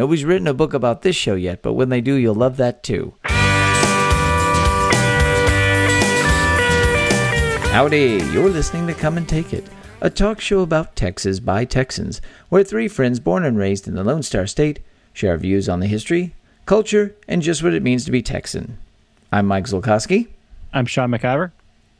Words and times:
Nobody's 0.00 0.24
written 0.24 0.46
a 0.46 0.54
book 0.54 0.72
about 0.72 1.02
this 1.02 1.14
show 1.14 1.34
yet, 1.34 1.60
but 1.60 1.74
when 1.74 1.90
they 1.90 2.00
do, 2.00 2.14
you'll 2.14 2.34
love 2.34 2.56
that 2.56 2.82
too. 2.82 3.12
Howdy, 7.70 8.24
you're 8.32 8.48
listening 8.48 8.86
to 8.86 8.94
Come 8.94 9.18
and 9.18 9.28
Take 9.28 9.52
It, 9.52 9.66
a 10.00 10.08
talk 10.08 10.40
show 10.40 10.60
about 10.60 10.96
Texas 10.96 11.38
by 11.38 11.66
Texans, 11.66 12.22
where 12.48 12.64
three 12.64 12.88
friends 12.88 13.20
born 13.20 13.44
and 13.44 13.58
raised 13.58 13.86
in 13.86 13.94
the 13.94 14.02
Lone 14.02 14.22
Star 14.22 14.46
State 14.46 14.80
share 15.12 15.36
views 15.36 15.68
on 15.68 15.80
the 15.80 15.86
history, 15.86 16.34
culture, 16.64 17.14
and 17.28 17.42
just 17.42 17.62
what 17.62 17.74
it 17.74 17.82
means 17.82 18.06
to 18.06 18.10
be 18.10 18.22
Texan. 18.22 18.78
I'm 19.30 19.44
Mike 19.44 19.66
Zolkowski. 19.66 20.28
I'm 20.72 20.86
Sean 20.86 21.10
McIver. 21.10 21.52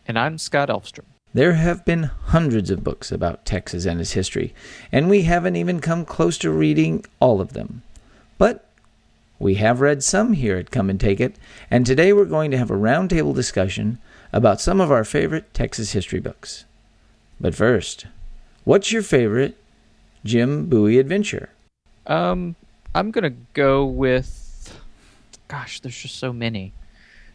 And 0.09 0.19
I'm 0.19 0.39
Scott 0.39 0.71
Elfstrom. 0.71 1.05
There 1.35 1.53
have 1.53 1.85
been 1.85 2.05
hundreds 2.05 2.71
of 2.71 2.82
books 2.82 3.12
about 3.12 3.45
Texas 3.45 3.85
and 3.85 4.01
its 4.01 4.12
history, 4.12 4.55
and 4.91 5.11
we 5.11 5.25
haven't 5.25 5.57
even 5.57 5.80
come 5.80 6.07
close 6.07 6.39
to 6.39 6.51
reading 6.51 7.05
all 7.21 7.43
of 7.43 7.53
them. 7.53 7.82
But 8.41 8.64
we 9.38 9.57
have 9.57 9.82
read 9.82 10.03
some 10.03 10.32
here 10.32 10.57
at 10.57 10.71
Come 10.71 10.89
and 10.89 10.99
Take 10.99 11.21
It, 11.21 11.36
and 11.71 11.85
today 11.85 12.14
we're 12.14 12.25
going 12.25 12.50
to 12.53 12.57
have 12.57 12.71
a 12.71 12.75
roundtable 12.75 13.35
discussion 13.35 13.99
about 14.32 14.63
some 14.63 14.80
of 14.80 14.90
our 14.90 15.04
favorite 15.04 15.53
Texas 15.53 15.93
history 15.93 16.21
books. 16.21 16.64
But 17.39 17.54
first, 17.54 18.07
what's 18.64 18.93
your 18.93 19.03
favorite 19.03 19.58
Jim 20.25 20.71
Bowie 20.71 20.99
adventure? 20.99 21.50
Um, 22.07 22.57
I'm 22.94 23.11
gonna 23.11 23.35
go 23.53 23.85
with. 23.85 24.80
Gosh, 25.49 25.80
there's 25.80 25.99
just 26.00 26.16
so 26.16 26.32
many. 26.32 26.72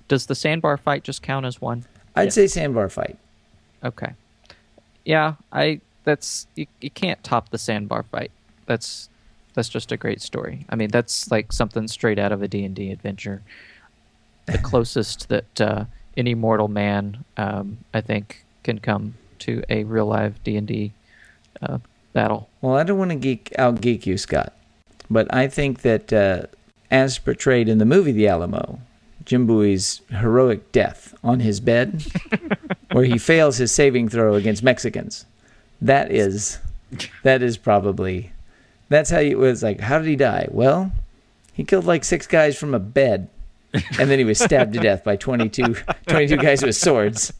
Does 0.08 0.26
the 0.26 0.34
sandbar 0.34 0.76
fight 0.76 1.04
just 1.04 1.22
count 1.22 1.46
as 1.46 1.62
one? 1.62 1.86
I'd 2.16 2.34
say 2.34 2.48
sandbar 2.48 2.90
fight. 2.90 3.20
Okay. 3.84 4.14
Yeah, 5.04 5.36
I. 5.52 5.82
That's 6.04 6.48
you. 6.56 6.66
You 6.82 6.90
can't 6.90 7.24
top 7.24 7.50
the 7.50 7.60
sandbar 7.60 8.02
fight. 8.02 8.32
That's 8.66 9.08
that's 9.56 9.70
just 9.70 9.92
a 9.92 9.98
great 9.98 10.22
story. 10.22 10.66
I 10.70 10.76
mean, 10.76 10.90
that's 10.90 11.32
like 11.32 11.52
something 11.52 11.88
straight 11.88 12.20
out 12.20 12.32
of 12.32 12.42
a 12.42 12.48
D 12.48 12.64
and 12.64 12.76
D 12.76 12.92
adventure. 12.92 13.42
The 14.46 14.58
closest 14.64 15.30
that 15.30 15.62
uh, 15.62 15.86
any 16.16 16.36
mortal 16.36 16.68
man, 16.68 17.24
um, 17.38 17.80
I 17.94 18.02
think, 18.02 18.46
can 18.64 18.80
come 18.80 19.16
to 19.40 19.64
a 19.70 19.84
real 19.84 20.06
live 20.06 20.44
D 20.44 20.58
and 20.58 20.68
D 20.68 20.92
uh, 21.62 21.80
battle. 22.14 22.50
Well, 22.62 22.76
I 22.76 22.84
don't 22.84 22.98
want 22.98 23.12
to 23.12 23.16
geek 23.16 23.54
out 23.58 23.82
geek 23.82 24.06
you, 24.06 24.18
Scott, 24.18 24.54
but 25.10 25.34
I 25.34 25.48
think 25.48 25.82
that 25.82 26.14
uh, 26.14 26.44
as 26.92 27.18
portrayed 27.18 27.68
in 27.68 27.78
the 27.78 27.86
movie 27.86 28.12
The 28.12 28.28
Alamo, 28.28 28.80
Jim 29.26 29.48
Bowie's 29.48 30.02
heroic 30.10 30.72
death 30.72 31.16
on 31.24 31.40
his 31.40 31.60
bed, 31.60 32.06
where 32.92 33.06
he 33.06 33.18
fails 33.18 33.58
his 33.58 33.72
saving 33.72 34.10
throw 34.10 34.36
against 34.36 34.64
Mexicans, 34.64 35.26
that 35.82 36.12
is, 36.12 36.60
that 37.24 37.42
is 37.42 37.58
probably, 37.58 38.32
that's 38.90 39.10
how 39.10 39.20
it 39.20 39.38
was 39.38 39.64
like. 39.64 39.80
How 39.80 39.98
did 40.00 40.08
he 40.08 40.16
die? 40.16 40.48
Well, 40.52 40.92
he 41.54 41.64
killed 41.64 41.86
like 41.86 42.04
six 42.04 42.28
guys 42.28 42.58
from 42.58 42.74
a 42.74 42.80
bed, 42.80 43.30
and 43.74 44.10
then 44.10 44.20
he 44.20 44.26
was 44.26 44.40
stabbed 44.40 44.74
to 44.74 44.80
death 44.80 45.04
by 45.04 45.16
22, 45.16 45.76
22 46.08 46.38
guys 46.38 46.62
with 46.64 46.76
swords. 46.76 47.34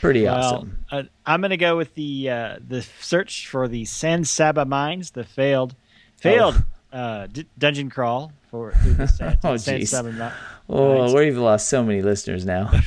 Pretty 0.00 0.24
Well, 0.24 0.36
awesome. 0.54 0.84
uh, 0.92 1.02
I'm 1.26 1.40
going 1.40 1.50
to 1.50 1.56
go 1.56 1.76
with 1.76 1.94
the 1.96 2.30
uh, 2.30 2.56
the 2.66 2.82
search 3.00 3.48
for 3.48 3.66
the 3.66 3.84
San 3.84 4.24
Saba 4.24 4.64
mines, 4.64 5.10
the 5.10 5.24
failed 5.24 5.74
failed 6.16 6.62
uh, 6.92 7.26
d- 7.26 7.46
dungeon 7.58 7.90
crawl 7.90 8.32
for 8.50 8.72
through 8.72 8.94
the 8.94 9.08
San, 9.08 9.38
Oh, 9.44 9.56
San. 9.56 9.84
Saba 9.86 10.12
mi- 10.12 10.28
Oh, 10.68 11.12
we've 11.14 11.36
lost 11.36 11.68
so 11.68 11.82
many 11.82 12.02
listeners 12.02 12.44
now. 12.44 12.70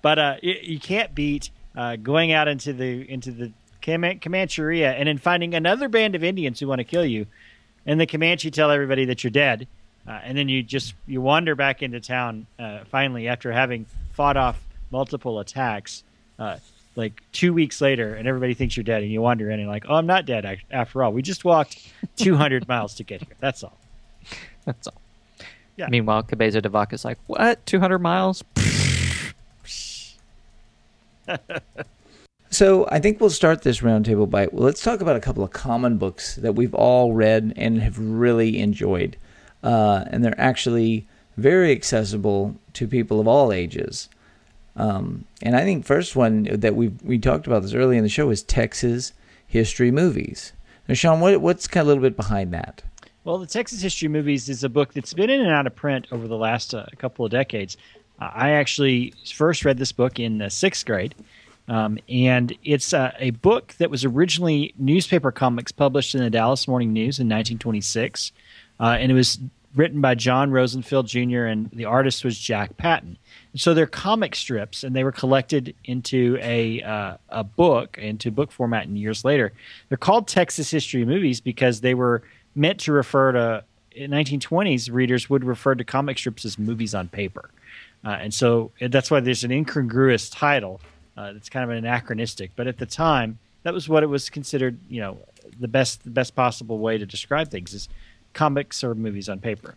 But 0.00 0.18
uh, 0.20 0.36
you, 0.44 0.54
you 0.62 0.78
can't 0.80 1.12
beat 1.12 1.50
uh, 1.76 1.96
going 1.96 2.30
out 2.30 2.46
into 2.46 2.72
the 2.72 3.08
into 3.10 3.32
the 3.32 3.52
Coman- 3.88 4.20
Comancheria 4.20 4.94
and 4.98 5.08
then 5.08 5.18
finding 5.18 5.54
another 5.54 5.88
band 5.88 6.14
of 6.14 6.22
Indians 6.22 6.60
who 6.60 6.68
want 6.68 6.80
to 6.80 6.84
kill 6.84 7.04
you, 7.04 7.26
and 7.86 7.98
the 8.00 8.06
Comanche 8.06 8.50
tell 8.50 8.70
everybody 8.70 9.06
that 9.06 9.24
you're 9.24 9.30
dead, 9.30 9.66
uh, 10.06 10.20
and 10.22 10.36
then 10.36 10.48
you 10.48 10.62
just 10.62 10.94
you 11.06 11.20
wander 11.20 11.54
back 11.54 11.82
into 11.82 12.00
town 12.00 12.46
uh, 12.58 12.80
finally 12.90 13.28
after 13.28 13.50
having 13.50 13.86
fought 14.12 14.36
off 14.36 14.60
multiple 14.90 15.40
attacks. 15.40 16.04
Uh, 16.38 16.58
like 16.96 17.22
two 17.30 17.52
weeks 17.54 17.80
later, 17.80 18.14
and 18.14 18.26
everybody 18.26 18.54
thinks 18.54 18.76
you're 18.76 18.82
dead, 18.82 19.02
and 19.04 19.12
you 19.12 19.22
wander 19.22 19.50
in 19.52 19.60
and 19.60 19.68
like, 19.68 19.84
oh, 19.88 19.94
I'm 19.94 20.06
not 20.06 20.26
dead 20.26 20.60
after 20.70 21.04
all. 21.04 21.12
We 21.12 21.22
just 21.22 21.44
walked 21.44 21.78
200 22.16 22.66
miles 22.66 22.94
to 22.96 23.04
get 23.04 23.20
here. 23.22 23.36
That's 23.38 23.62
all. 23.62 23.78
That's 24.64 24.88
all. 24.88 25.00
Yeah. 25.76 25.86
Meanwhile, 25.88 26.24
Cabeza 26.24 26.60
de 26.60 26.68
Vaca 26.68 26.96
is 26.96 27.04
like, 27.04 27.18
what? 27.28 27.64
200 27.66 28.00
miles? 28.00 28.42
So 32.58 32.88
I 32.90 32.98
think 32.98 33.20
we'll 33.20 33.30
start 33.30 33.62
this 33.62 33.82
roundtable 33.82 34.28
by 34.28 34.48
well, 34.50 34.64
let's 34.64 34.82
talk 34.82 35.00
about 35.00 35.14
a 35.14 35.20
couple 35.20 35.44
of 35.44 35.52
common 35.52 35.96
books 35.96 36.34
that 36.34 36.56
we've 36.56 36.74
all 36.74 37.12
read 37.12 37.52
and 37.54 37.80
have 37.80 38.00
really 38.00 38.58
enjoyed, 38.58 39.16
uh, 39.62 40.06
and 40.08 40.24
they're 40.24 40.40
actually 40.40 41.06
very 41.36 41.70
accessible 41.70 42.56
to 42.72 42.88
people 42.88 43.20
of 43.20 43.28
all 43.28 43.52
ages. 43.52 44.08
Um, 44.74 45.24
and 45.40 45.54
I 45.54 45.62
think 45.62 45.86
first 45.86 46.16
one 46.16 46.48
that 46.50 46.74
we 46.74 46.88
we 47.04 47.16
talked 47.16 47.46
about 47.46 47.62
this 47.62 47.74
early 47.74 47.96
in 47.96 48.02
the 48.02 48.08
show 48.08 48.28
is 48.28 48.42
Texas 48.42 49.12
history 49.46 49.92
movies. 49.92 50.52
Now, 50.88 50.94
Sean, 50.94 51.20
what, 51.20 51.40
what's 51.40 51.68
kind 51.68 51.82
of 51.82 51.86
a 51.86 51.90
little 51.90 52.02
bit 52.02 52.16
behind 52.16 52.52
that? 52.54 52.82
Well, 53.22 53.38
the 53.38 53.46
Texas 53.46 53.82
History 53.82 54.08
Movies 54.08 54.48
is 54.48 54.64
a 54.64 54.68
book 54.68 54.94
that's 54.94 55.14
been 55.14 55.30
in 55.30 55.42
and 55.42 55.50
out 55.50 55.68
of 55.68 55.76
print 55.76 56.08
over 56.10 56.26
the 56.26 56.36
last 56.36 56.74
uh, 56.74 56.86
couple 56.96 57.24
of 57.24 57.30
decades. 57.30 57.76
Uh, 58.20 58.30
I 58.34 58.50
actually 58.50 59.14
first 59.32 59.64
read 59.64 59.78
this 59.78 59.92
book 59.92 60.18
in 60.18 60.38
the 60.38 60.50
sixth 60.50 60.84
grade, 60.84 61.14
um, 61.68 61.98
and 62.08 62.56
it's 62.64 62.92
uh, 62.92 63.12
a 63.18 63.30
book 63.30 63.74
that 63.78 63.90
was 63.90 64.04
originally 64.04 64.74
newspaper 64.78 65.30
comics 65.30 65.70
published 65.70 66.14
in 66.14 66.22
the 66.22 66.30
Dallas 66.30 66.66
Morning 66.66 66.92
News 66.92 67.18
in 67.18 67.26
1926, 67.26 68.32
uh, 68.80 68.96
and 68.98 69.12
it 69.12 69.14
was 69.14 69.38
written 69.74 70.00
by 70.00 70.14
John 70.14 70.50
Rosenfield 70.50 71.06
Jr. 71.06 71.44
and 71.44 71.70
the 71.70 71.84
artist 71.84 72.24
was 72.24 72.38
Jack 72.38 72.76
Patton. 72.78 73.18
So 73.54 73.74
they're 73.74 73.86
comic 73.86 74.34
strips, 74.34 74.82
and 74.82 74.96
they 74.96 75.04
were 75.04 75.12
collected 75.12 75.74
into 75.84 76.38
a 76.40 76.82
uh, 76.82 77.16
a 77.28 77.44
book, 77.44 77.98
into 77.98 78.30
book 78.30 78.50
format, 78.50 78.86
and 78.86 78.96
years 78.96 79.24
later, 79.24 79.52
they're 79.88 79.98
called 79.98 80.26
Texas 80.26 80.70
History 80.70 81.04
Movies 81.04 81.40
because 81.40 81.80
they 81.80 81.94
were 81.94 82.22
meant 82.54 82.80
to 82.80 82.92
refer 82.92 83.32
to 83.32 83.64
in 83.92 84.10
1920s 84.10 84.92
readers 84.92 85.28
would 85.28 85.44
refer 85.44 85.74
to 85.74 85.84
comic 85.84 86.18
strips 86.18 86.44
as 86.44 86.58
movies 86.58 86.94
on 86.94 87.08
paper, 87.08 87.50
uh, 88.04 88.10
and 88.10 88.32
so 88.32 88.70
that's 88.80 89.10
why 89.10 89.20
there's 89.20 89.44
an 89.44 89.50
incongruous 89.50 90.30
title. 90.30 90.80
Uh, 91.18 91.32
it's 91.36 91.48
kind 91.48 91.68
of 91.68 91.76
anachronistic, 91.76 92.52
but 92.54 92.66
at 92.68 92.78
the 92.78 92.86
time, 92.86 93.38
that 93.64 93.74
was 93.74 93.88
what 93.88 94.02
it 94.04 94.06
was 94.06 94.30
considered. 94.30 94.78
You 94.88 95.00
know, 95.00 95.18
the 95.58 95.66
best 95.68 96.04
the 96.04 96.10
best 96.10 96.36
possible 96.36 96.78
way 96.78 96.96
to 96.98 97.04
describe 97.06 97.50
things 97.50 97.74
is 97.74 97.88
comics 98.34 98.84
or 98.84 98.94
movies 98.94 99.28
on 99.28 99.40
paper. 99.40 99.74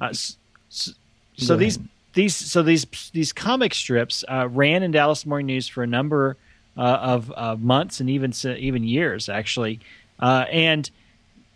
Uh, 0.00 0.06
s- 0.10 0.36
s- 0.70 0.94
so 1.36 1.54
these 1.56 1.78
these 2.12 2.36
so 2.36 2.62
these 2.62 2.86
these 3.12 3.32
comic 3.32 3.74
strips 3.74 4.24
uh, 4.28 4.48
ran 4.50 4.82
in 4.84 4.92
Dallas 4.92 5.26
Morning 5.26 5.46
News 5.46 5.66
for 5.66 5.82
a 5.82 5.86
number 5.86 6.36
uh, 6.76 6.80
of 7.14 7.32
uh, 7.36 7.56
months 7.56 7.98
and 8.00 8.08
even 8.08 8.32
even 8.56 8.84
years 8.84 9.28
actually, 9.28 9.80
uh, 10.20 10.44
and 10.50 10.90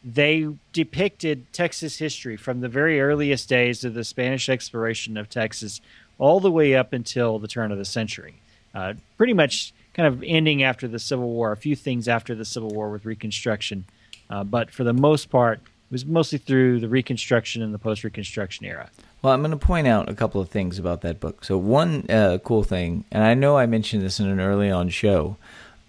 they 0.04 0.48
depicted 0.72 1.44
Texas 1.52 1.98
history 1.98 2.36
from 2.36 2.60
the 2.60 2.68
very 2.68 3.00
earliest 3.00 3.48
days 3.48 3.84
of 3.84 3.94
the 3.94 4.04
Spanish 4.04 4.48
exploration 4.48 5.16
of 5.16 5.28
Texas 5.28 5.80
all 6.18 6.40
the 6.40 6.50
way 6.50 6.74
up 6.74 6.92
until 6.92 7.38
the 7.38 7.48
turn 7.48 7.70
of 7.70 7.78
the 7.78 7.84
century. 7.84 8.34
Uh, 8.74 8.94
pretty 9.16 9.32
much 9.32 9.72
kind 9.94 10.06
of 10.06 10.22
ending 10.24 10.62
after 10.62 10.86
the 10.86 10.98
Civil 10.98 11.30
War, 11.30 11.52
a 11.52 11.56
few 11.56 11.74
things 11.74 12.06
after 12.06 12.34
the 12.34 12.44
Civil 12.44 12.70
War 12.70 12.90
with 12.90 13.04
Reconstruction, 13.04 13.84
uh, 14.30 14.44
but 14.44 14.70
for 14.70 14.84
the 14.84 14.92
most 14.92 15.30
part, 15.30 15.60
it 15.60 15.92
was 15.92 16.04
mostly 16.04 16.38
through 16.38 16.80
the 16.80 16.88
Reconstruction 16.88 17.62
and 17.62 17.72
the 17.72 17.78
post 17.78 18.04
Reconstruction 18.04 18.66
era. 18.66 18.90
Well, 19.22 19.32
I'm 19.32 19.40
going 19.40 19.50
to 19.50 19.56
point 19.56 19.88
out 19.88 20.08
a 20.08 20.14
couple 20.14 20.40
of 20.40 20.48
things 20.48 20.78
about 20.78 21.00
that 21.00 21.18
book. 21.18 21.44
So, 21.44 21.58
one 21.58 22.08
uh, 22.08 22.38
cool 22.44 22.62
thing, 22.62 23.04
and 23.10 23.24
I 23.24 23.34
know 23.34 23.56
I 23.56 23.66
mentioned 23.66 24.02
this 24.02 24.20
in 24.20 24.28
an 24.28 24.38
early 24.38 24.70
on 24.70 24.88
show, 24.90 25.36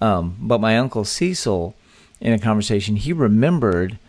um, 0.01 0.37
but 0.39 0.59
my 0.59 0.77
uncle 0.77 1.03
Cecil, 1.03 1.75
in 2.21 2.33
a 2.33 2.39
conversation, 2.39 2.95
he 2.95 3.13
remembered 3.13 3.99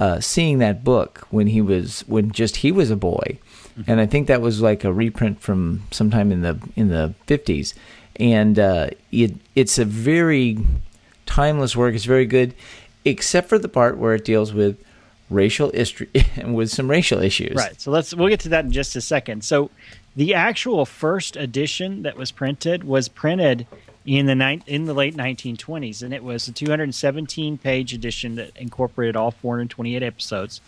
uh, 0.00 0.18
seeing 0.18 0.58
that 0.58 0.82
book 0.82 1.26
when 1.30 1.46
he 1.46 1.60
was 1.60 2.00
when 2.08 2.32
just 2.32 2.56
he 2.56 2.72
was 2.72 2.90
a 2.90 2.96
boy, 2.96 3.38
and 3.86 4.00
I 4.00 4.06
think 4.06 4.26
that 4.26 4.40
was 4.40 4.60
like 4.60 4.82
a 4.82 4.92
reprint 4.92 5.40
from 5.40 5.82
sometime 5.90 6.32
in 6.32 6.42
the 6.42 6.58
in 6.74 6.88
the 6.88 7.14
50s, 7.28 7.74
and 8.16 8.58
uh, 8.58 8.90
it 9.10 9.34
it's 9.54 9.78
a 9.78 9.84
very 9.84 10.58
timeless 11.26 11.76
work. 11.76 11.94
It's 11.94 12.04
very 12.04 12.26
good, 12.26 12.54
except 13.04 13.48
for 13.48 13.58
the 13.58 13.68
part 13.68 13.98
where 13.98 14.14
it 14.14 14.24
deals 14.24 14.52
with 14.52 14.78
racial 15.30 15.70
history 15.70 16.08
and 16.36 16.54
with 16.54 16.70
some 16.70 16.90
racial 16.90 17.20
issues. 17.20 17.56
Right. 17.56 17.80
So 17.80 17.90
let's 17.90 18.14
we'll 18.14 18.28
get 18.28 18.40
to 18.40 18.48
that 18.50 18.64
in 18.64 18.72
just 18.72 18.96
a 18.96 19.00
second. 19.00 19.44
So 19.44 19.70
the 20.16 20.34
actual 20.34 20.86
first 20.86 21.36
edition 21.36 22.02
that 22.02 22.16
was 22.16 22.30
printed 22.30 22.84
was 22.84 23.08
printed 23.08 23.66
in 24.06 24.26
the 24.26 24.34
ni- 24.34 24.62
in 24.66 24.84
the 24.84 24.94
late 24.94 25.16
1920s, 25.16 26.02
and 26.02 26.12
it 26.12 26.22
was 26.22 26.46
a 26.46 26.52
217 26.52 27.58
page 27.58 27.92
edition 27.92 28.36
that 28.36 28.56
incorporated 28.56 29.16
all 29.16 29.30
428 29.30 30.02
episodes. 30.02 30.60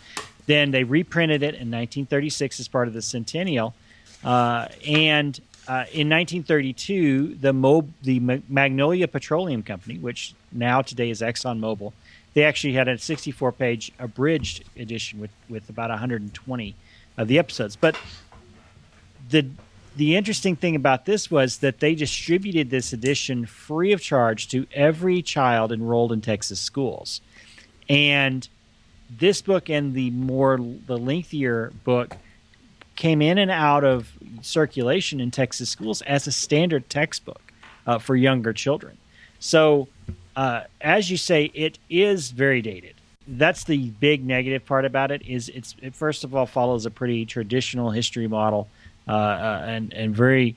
Then 0.47 0.71
they 0.71 0.83
reprinted 0.83 1.43
it 1.43 1.55
in 1.55 1.69
1936 1.69 2.59
as 2.59 2.67
part 2.67 2.87
of 2.87 2.93
the 2.93 3.01
centennial, 3.01 3.75
uh, 4.23 4.67
and 4.87 5.39
uh, 5.67 5.85
in 5.91 6.09
1932, 6.09 7.35
the 7.35 7.51
Mo- 7.51 7.89
the 8.01 8.19
Magnolia 8.47 9.07
Petroleum 9.07 9.63
Company, 9.63 9.97
which 9.97 10.33
now 10.51 10.81
today 10.81 11.09
is 11.09 11.21
ExxonMobil, 11.21 11.91
they 12.33 12.43
actually 12.43 12.73
had 12.73 12.87
a 12.87 12.97
64 12.97 13.51
page 13.51 13.91
abridged 13.99 14.63
edition 14.77 15.19
with 15.19 15.31
with 15.49 15.69
about 15.69 15.89
120 15.89 16.75
of 17.17 17.27
the 17.27 17.37
episodes. 17.37 17.75
But 17.75 17.97
the 19.29 19.47
the 19.95 20.15
interesting 20.15 20.55
thing 20.55 20.75
about 20.75 21.05
this 21.05 21.29
was 21.31 21.57
that 21.57 21.79
they 21.79 21.95
distributed 21.95 22.69
this 22.69 22.93
edition 22.93 23.45
free 23.45 23.91
of 23.91 24.01
charge 24.01 24.47
to 24.49 24.67
every 24.71 25.21
child 25.21 25.71
enrolled 25.71 26.11
in 26.11 26.21
Texas 26.21 26.59
schools. 26.59 27.19
And 27.89 28.47
this 29.09 29.41
book 29.41 29.69
and 29.69 29.93
the 29.93 30.11
more 30.11 30.57
the 30.57 30.97
lengthier 30.97 31.71
book 31.83 32.15
came 32.97 33.21
in 33.21 33.37
and 33.37 33.49
out 33.49 33.85
of 33.85 34.11
circulation 34.41 35.21
in 35.21 35.31
Texas 35.31 35.69
schools 35.69 36.01
as 36.01 36.27
a 36.27 36.31
standard 36.31 36.89
textbook 36.89 37.53
uh, 37.85 37.97
for 37.97 38.15
younger 38.15 38.51
children. 38.51 38.97
So, 39.39 39.87
uh, 40.35 40.63
as 40.81 41.09
you 41.09 41.15
say, 41.15 41.45
it 41.53 41.79
is 41.89 42.31
very 42.31 42.61
dated. 42.61 42.95
That's 43.27 43.63
the 43.63 43.89
big 43.91 44.25
negative 44.25 44.65
part 44.65 44.83
about 44.83 45.11
it. 45.11 45.21
Is 45.25 45.49
it's 45.49 45.75
it 45.81 45.95
first 45.95 46.23
of 46.23 46.35
all 46.35 46.45
follows 46.45 46.85
a 46.85 46.91
pretty 46.91 47.25
traditional 47.25 47.91
history 47.91 48.27
model 48.27 48.67
uh, 49.07 49.11
uh 49.11 49.63
and 49.65 49.93
and 49.93 50.15
very 50.15 50.55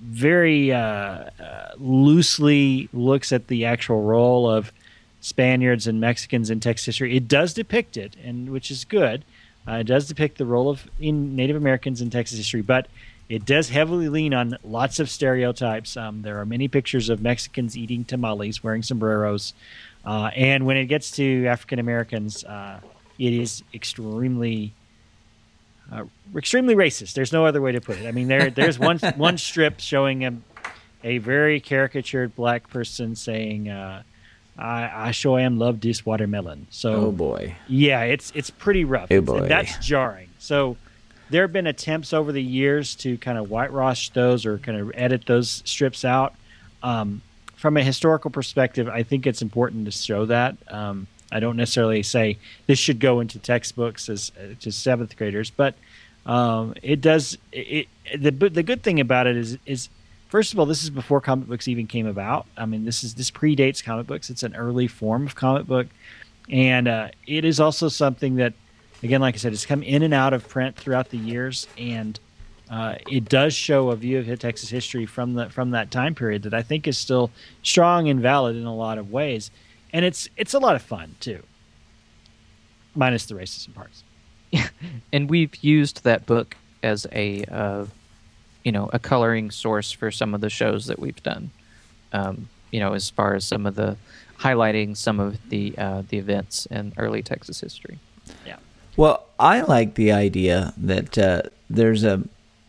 very 0.00 0.72
uh, 0.72 0.78
uh, 0.78 1.30
loosely 1.78 2.88
looks 2.92 3.32
at 3.32 3.48
the 3.48 3.64
actual 3.64 4.02
role 4.02 4.48
of 4.48 4.72
Spaniards 5.20 5.86
and 5.86 6.00
Mexicans 6.00 6.50
in 6.50 6.60
Texas 6.60 6.86
history. 6.86 7.16
It 7.16 7.26
does 7.26 7.54
depict 7.54 7.96
it, 7.96 8.14
and 8.22 8.50
which 8.50 8.70
is 8.70 8.84
good. 8.84 9.24
Uh, 9.68 9.76
it 9.76 9.84
does 9.84 10.08
depict 10.08 10.38
the 10.38 10.46
role 10.46 10.70
of 10.70 10.88
in 10.98 11.36
Native 11.36 11.56
Americans 11.56 12.00
in 12.00 12.08
Texas 12.08 12.38
history, 12.38 12.62
but 12.62 12.88
it 13.28 13.44
does 13.44 13.68
heavily 13.68 14.08
lean 14.08 14.32
on 14.32 14.56
lots 14.64 14.98
of 14.98 15.10
stereotypes. 15.10 15.96
Um, 15.96 16.22
there 16.22 16.38
are 16.38 16.46
many 16.46 16.68
pictures 16.68 17.10
of 17.10 17.20
Mexicans 17.20 17.76
eating 17.76 18.04
tamales, 18.04 18.64
wearing 18.64 18.82
sombreros, 18.82 19.52
uh, 20.06 20.30
and 20.34 20.64
when 20.64 20.78
it 20.78 20.86
gets 20.86 21.10
to 21.12 21.46
African 21.46 21.78
Americans, 21.78 22.44
uh, 22.44 22.80
it 23.18 23.32
is 23.34 23.62
extremely, 23.74 24.72
uh, 25.92 26.04
extremely 26.34 26.74
racist. 26.74 27.12
There's 27.12 27.32
no 27.32 27.44
other 27.44 27.60
way 27.60 27.72
to 27.72 27.80
put 27.80 27.98
it. 27.98 28.06
I 28.06 28.12
mean, 28.12 28.28
there 28.28 28.48
there's 28.48 28.78
one 28.78 28.98
one 29.16 29.36
strip 29.36 29.80
showing 29.80 30.24
a, 30.24 30.34
a 31.04 31.18
very 31.18 31.60
caricatured 31.60 32.34
black 32.34 32.70
person 32.70 33.14
saying 33.16 33.68
uh, 33.68 34.02
I, 34.58 35.08
I 35.08 35.10
sure 35.12 35.38
am 35.38 35.58
love 35.58 35.80
this 35.80 36.04
watermelon. 36.04 36.66
So, 36.70 36.92
oh 36.94 37.12
boy, 37.12 37.56
yeah, 37.68 38.02
it's 38.02 38.32
it's 38.34 38.50
pretty 38.50 38.84
rough. 38.84 39.10
Oh 39.10 39.20
boy, 39.20 39.46
that's 39.46 39.78
jarring. 39.78 40.28
So, 40.38 40.76
there 41.30 41.42
have 41.42 41.52
been 41.52 41.66
attempts 41.66 42.12
over 42.12 42.32
the 42.32 42.42
years 42.42 42.94
to 42.96 43.16
kind 43.18 43.38
of 43.38 43.50
whitewash 43.50 44.10
those 44.10 44.44
or 44.44 44.58
kind 44.58 44.78
of 44.78 44.90
edit 44.94 45.26
those 45.26 45.62
strips 45.64 46.04
out. 46.04 46.34
Um, 46.82 47.22
from 47.56 47.76
a 47.76 47.82
historical 47.82 48.30
perspective, 48.30 48.88
I 48.88 49.02
think 49.02 49.26
it's 49.26 49.42
important 49.42 49.86
to 49.86 49.90
show 49.92 50.26
that. 50.26 50.56
Um, 50.68 51.06
I 51.30 51.40
don't 51.40 51.56
necessarily 51.56 52.02
say 52.02 52.38
this 52.66 52.78
should 52.78 53.00
go 53.00 53.20
into 53.20 53.38
textbooks 53.38 54.08
as 54.08 54.32
uh, 54.38 54.54
to 54.60 54.72
seventh 54.72 55.16
graders, 55.16 55.50
but 55.50 55.74
um, 56.26 56.74
it 56.82 57.00
does. 57.00 57.38
It, 57.52 57.88
it, 58.04 58.22
the 58.22 58.30
the 58.48 58.62
good 58.62 58.82
thing 58.82 58.98
about 58.98 59.26
it 59.26 59.36
is 59.36 59.58
is 59.66 59.88
first 60.28 60.52
of 60.52 60.58
all, 60.58 60.66
this 60.66 60.82
is 60.82 60.90
before 60.90 61.20
comic 61.20 61.48
books 61.48 61.68
even 61.68 61.86
came 61.86 62.06
about. 62.06 62.46
I 62.56 62.66
mean, 62.66 62.84
this 62.84 63.02
is 63.02 63.14
this 63.14 63.30
predates 63.30 63.82
comic 63.82 64.06
books. 64.06 64.30
It's 64.30 64.42
an 64.42 64.54
early 64.54 64.86
form 64.86 65.26
of 65.26 65.34
comic 65.34 65.66
book, 65.66 65.86
and 66.50 66.86
uh, 66.88 67.08
it 67.26 67.44
is 67.44 67.60
also 67.60 67.88
something 67.88 68.36
that, 68.36 68.54
again, 69.02 69.20
like 69.20 69.34
I 69.34 69.38
said, 69.38 69.52
it's 69.52 69.66
come 69.66 69.82
in 69.82 70.02
and 70.02 70.14
out 70.14 70.32
of 70.32 70.48
print 70.48 70.76
throughout 70.76 71.10
the 71.10 71.18
years, 71.18 71.66
and 71.76 72.18
uh, 72.70 72.96
it 73.10 73.28
does 73.28 73.54
show 73.54 73.90
a 73.90 73.96
view 73.96 74.18
of 74.18 74.38
Texas 74.38 74.68
history 74.68 75.06
from 75.06 75.34
the 75.34 75.48
from 75.48 75.70
that 75.70 75.90
time 75.90 76.14
period 76.14 76.42
that 76.42 76.54
I 76.54 76.62
think 76.62 76.86
is 76.86 76.98
still 76.98 77.30
strong 77.62 78.08
and 78.08 78.20
valid 78.20 78.56
in 78.56 78.64
a 78.64 78.74
lot 78.74 78.98
of 78.98 79.10
ways, 79.10 79.50
and 79.92 80.04
it's 80.04 80.28
it's 80.36 80.54
a 80.54 80.58
lot 80.58 80.76
of 80.76 80.82
fun 80.82 81.16
too, 81.20 81.42
minus 82.94 83.26
the 83.26 83.34
racism 83.34 83.74
parts. 83.74 84.04
and 85.12 85.28
we've 85.28 85.54
used 85.56 86.04
that 86.04 86.24
book 86.26 86.56
as 86.82 87.06
a 87.12 87.44
uh, 87.44 87.84
you 88.68 88.72
know 88.72 88.90
a 88.92 88.98
coloring 88.98 89.50
source 89.50 89.92
for 89.92 90.10
some 90.10 90.34
of 90.34 90.42
the 90.42 90.50
shows 90.50 90.88
that 90.88 90.98
we've 90.98 91.22
done. 91.22 91.50
Um, 92.12 92.50
you 92.70 92.80
know, 92.80 92.92
as 92.92 93.08
far 93.08 93.34
as 93.34 93.46
some 93.46 93.64
of 93.64 93.76
the 93.76 93.96
highlighting 94.40 94.94
some 94.94 95.18
of 95.18 95.38
the 95.48 95.74
uh, 95.78 96.02
the 96.06 96.18
events 96.18 96.66
in 96.66 96.92
early 96.98 97.22
Texas 97.22 97.62
history. 97.62 97.98
Yeah. 98.44 98.56
Well, 98.94 99.24
I 99.40 99.62
like 99.62 99.94
the 99.94 100.12
idea 100.12 100.74
that 100.76 101.16
uh, 101.16 101.42
there's 101.70 102.04
a 102.04 102.24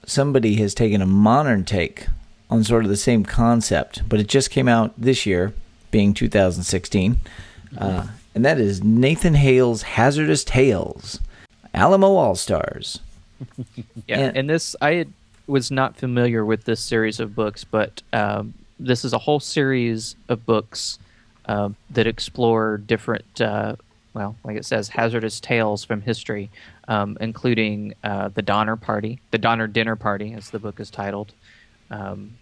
somebody 0.06 0.56
has 0.56 0.74
taken 0.74 1.01
a 1.01 1.06
modern 1.06 1.66
take 1.66 2.07
on 2.50 2.63
sort 2.63 2.86
of 2.86 2.90
the 2.90 2.96
same 2.96 3.25
concept, 3.25 4.07
but 4.07 4.22
it 4.22 4.28
just 4.28 4.51
came 4.51 4.69
out 4.69 4.94
this 4.98 5.25
year, 5.25 5.54
being 5.92 6.13
2016, 6.13 7.18
uh, 7.78 8.07
and 8.34 8.46
that 8.46 8.57
is 8.57 8.81
Nathan 8.81 9.34
Hale's 9.34 9.81
Hazardous 9.81 10.46
Tales, 10.46 11.19
Alamo 11.74 12.16
All 12.16 12.36
Stars. 12.36 13.01
yeah, 14.07 14.19
and, 14.19 14.38
and, 14.38 14.50
this 14.50 14.78
I 14.81 14.94
had 14.94 15.13
was 15.50 15.72
not 15.72 15.98
familiar 15.98 16.46
with 16.46 16.63
this 16.63 16.80
series 16.80 17.19
of 17.19 17.36
books, 17.36 17.63
but 17.63 18.01
um, 18.13 18.54
this 18.80 19.04
is 19.04 19.13
a 19.13 19.18
whole 19.18 19.40
series 19.40 20.16
of 20.30 20.46
books 20.46 21.00
uh, 21.46 21.69
that 21.90 22.07
explore 22.07 22.78
different, 22.78 23.42
uh, 23.42 23.75
well, 24.13 24.36
like 24.44 24.56
it 24.57 24.66
says, 24.66 24.90
hazardous 24.90 25.40
tales 25.40 25.84
from 25.84 26.01
history, 26.01 26.50
um, 26.88 27.18
including 27.19 27.94
uh, 28.04 28.30
the 28.30 28.42
Donner 28.42 28.75
Party, 28.75 29.19
the 29.31 29.38
Donner 29.38 29.68
Dinner 29.68 29.96
Party, 29.96 30.34
as 30.34 30.50
the 30.51 30.60
book 30.60 30.80
is 30.80 30.90
titled, 30.90 31.34
um, 31.90 32.36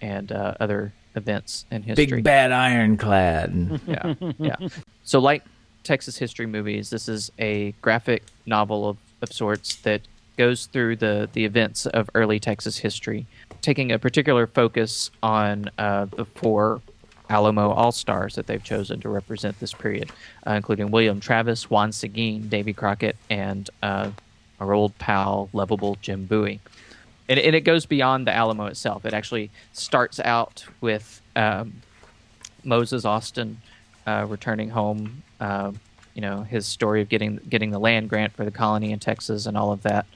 and 0.00 0.30
uh, 0.30 0.54
other 0.60 0.92
events 1.16 1.64
in 1.70 1.82
history. 1.82 2.06
Big 2.06 2.24
Bad 2.24 2.52
Ironclad. 2.52 3.80
yeah, 3.86 4.14
yeah. 4.38 4.68
So, 5.02 5.18
like 5.18 5.42
Texas 5.82 6.16
history 6.16 6.46
movies, 6.46 6.90
this 6.90 7.08
is 7.08 7.32
a 7.38 7.72
graphic 7.82 8.22
novel 8.46 8.88
of, 8.88 8.98
of 9.22 9.32
sorts 9.32 9.76
that 9.76 10.02
goes 10.40 10.64
through 10.64 10.96
the, 10.96 11.28
the 11.34 11.44
events 11.44 11.84
of 11.84 12.08
early 12.14 12.40
Texas 12.40 12.78
history, 12.78 13.26
taking 13.60 13.92
a 13.92 13.98
particular 13.98 14.46
focus 14.46 15.10
on 15.22 15.70
uh, 15.76 16.06
the 16.06 16.24
four 16.24 16.80
Alamo 17.28 17.68
All 17.68 17.92
Stars 17.92 18.36
that 18.36 18.46
they've 18.46 18.64
chosen 18.64 19.00
to 19.02 19.10
represent 19.10 19.60
this 19.60 19.74
period, 19.74 20.10
uh, 20.46 20.52
including 20.52 20.90
William 20.90 21.20
Travis, 21.20 21.68
Juan 21.68 21.92
Seguin, 21.92 22.48
Davy 22.48 22.72
Crockett, 22.72 23.16
and 23.28 23.68
uh, 23.82 24.12
our 24.60 24.72
old 24.72 24.96
pal, 24.96 25.50
lovable 25.52 25.98
Jim 26.00 26.24
Bowie. 26.24 26.60
And, 27.28 27.38
and, 27.38 27.54
it 27.54 27.60
goes 27.60 27.84
beyond 27.84 28.26
the 28.26 28.32
Alamo 28.32 28.64
itself. 28.64 29.04
It 29.04 29.12
actually 29.12 29.50
starts 29.74 30.20
out 30.20 30.64
with 30.80 31.20
um, 31.36 31.82
Moses 32.64 33.04
Austin 33.04 33.60
uh, 34.06 34.24
returning 34.26 34.70
home. 34.70 35.22
Uh, 35.38 35.72
you 36.14 36.22
know 36.22 36.42
his 36.42 36.66
story 36.66 37.02
of 37.02 37.08
getting 37.08 37.36
getting 37.48 37.70
the 37.70 37.78
land 37.78 38.08
grant 38.08 38.32
for 38.32 38.44
the 38.44 38.50
colony 38.50 38.90
in 38.90 38.98
Texas 38.98 39.46
and 39.46 39.56
all 39.56 39.70
of 39.70 39.82
that 39.82 40.06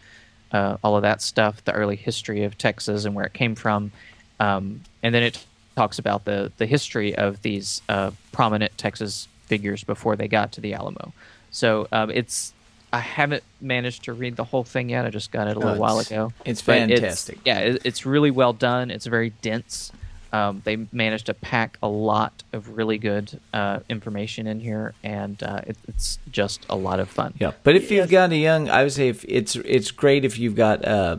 uh, 0.54 0.78
all 0.82 0.96
of 0.96 1.02
that 1.02 1.20
stuff, 1.20 1.62
the 1.64 1.73
early 1.73 1.96
history 1.96 2.44
of 2.44 2.56
Texas 2.56 3.04
and 3.04 3.14
where 3.14 3.26
it 3.26 3.34
came 3.34 3.54
from, 3.54 3.92
um, 4.40 4.80
and 5.02 5.14
then 5.14 5.23
it 5.23 5.44
talks 5.76 5.99
about 5.99 6.25
the 6.25 6.52
the 6.56 6.66
history 6.66 7.14
of 7.14 7.42
these 7.42 7.82
uh, 7.88 8.12
prominent 8.32 8.76
Texas 8.78 9.28
figures 9.46 9.84
before 9.84 10.16
they 10.16 10.28
got 10.28 10.52
to 10.52 10.61
the 10.61 10.73
Alamo. 10.73 11.12
So 11.50 11.88
um, 11.92 12.11
it's 12.11 12.54
I 12.92 13.00
haven't 13.00 13.42
managed 13.61 14.04
to 14.04 14.12
read 14.12 14.37
the 14.37 14.44
whole 14.44 14.62
thing 14.62 14.88
yet. 14.88 15.04
I 15.04 15.11
just 15.11 15.32
got 15.32 15.49
it 15.49 15.56
a 15.56 15.58
little 15.58 15.78
while 15.78 15.99
ago. 15.99 16.32
It's 16.44 16.61
fantastic. 16.61 17.38
It's, 17.38 17.46
yeah, 17.46 17.58
it, 17.58 17.82
it's 17.84 18.06
really 18.06 18.30
well 18.30 18.52
done. 18.52 18.92
It's 18.92 19.06
very 19.06 19.30
dense. 19.42 19.90
Um, 20.34 20.62
they 20.64 20.88
managed 20.90 21.26
to 21.26 21.34
pack 21.34 21.78
a 21.80 21.86
lot 21.86 22.42
of 22.52 22.76
really 22.76 22.98
good 22.98 23.40
uh, 23.52 23.78
information 23.88 24.48
in 24.48 24.58
here, 24.58 24.92
and 25.04 25.40
uh, 25.40 25.60
it, 25.64 25.76
it's 25.86 26.18
just 26.28 26.66
a 26.68 26.74
lot 26.74 26.98
of 26.98 27.08
fun. 27.08 27.34
Yeah, 27.38 27.52
but 27.62 27.76
if 27.76 27.88
you've 27.92 28.10
got 28.10 28.32
a 28.32 28.36
young, 28.36 28.68
I 28.68 28.82
would 28.82 28.92
say 28.92 29.06
if 29.06 29.24
it's 29.28 29.54
it's 29.54 29.92
great 29.92 30.24
if 30.24 30.36
you've 30.36 30.56
got 30.56 30.84
uh, 30.84 31.18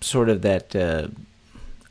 sort 0.00 0.30
of 0.30 0.40
that 0.40 0.74
uh, 0.74 1.08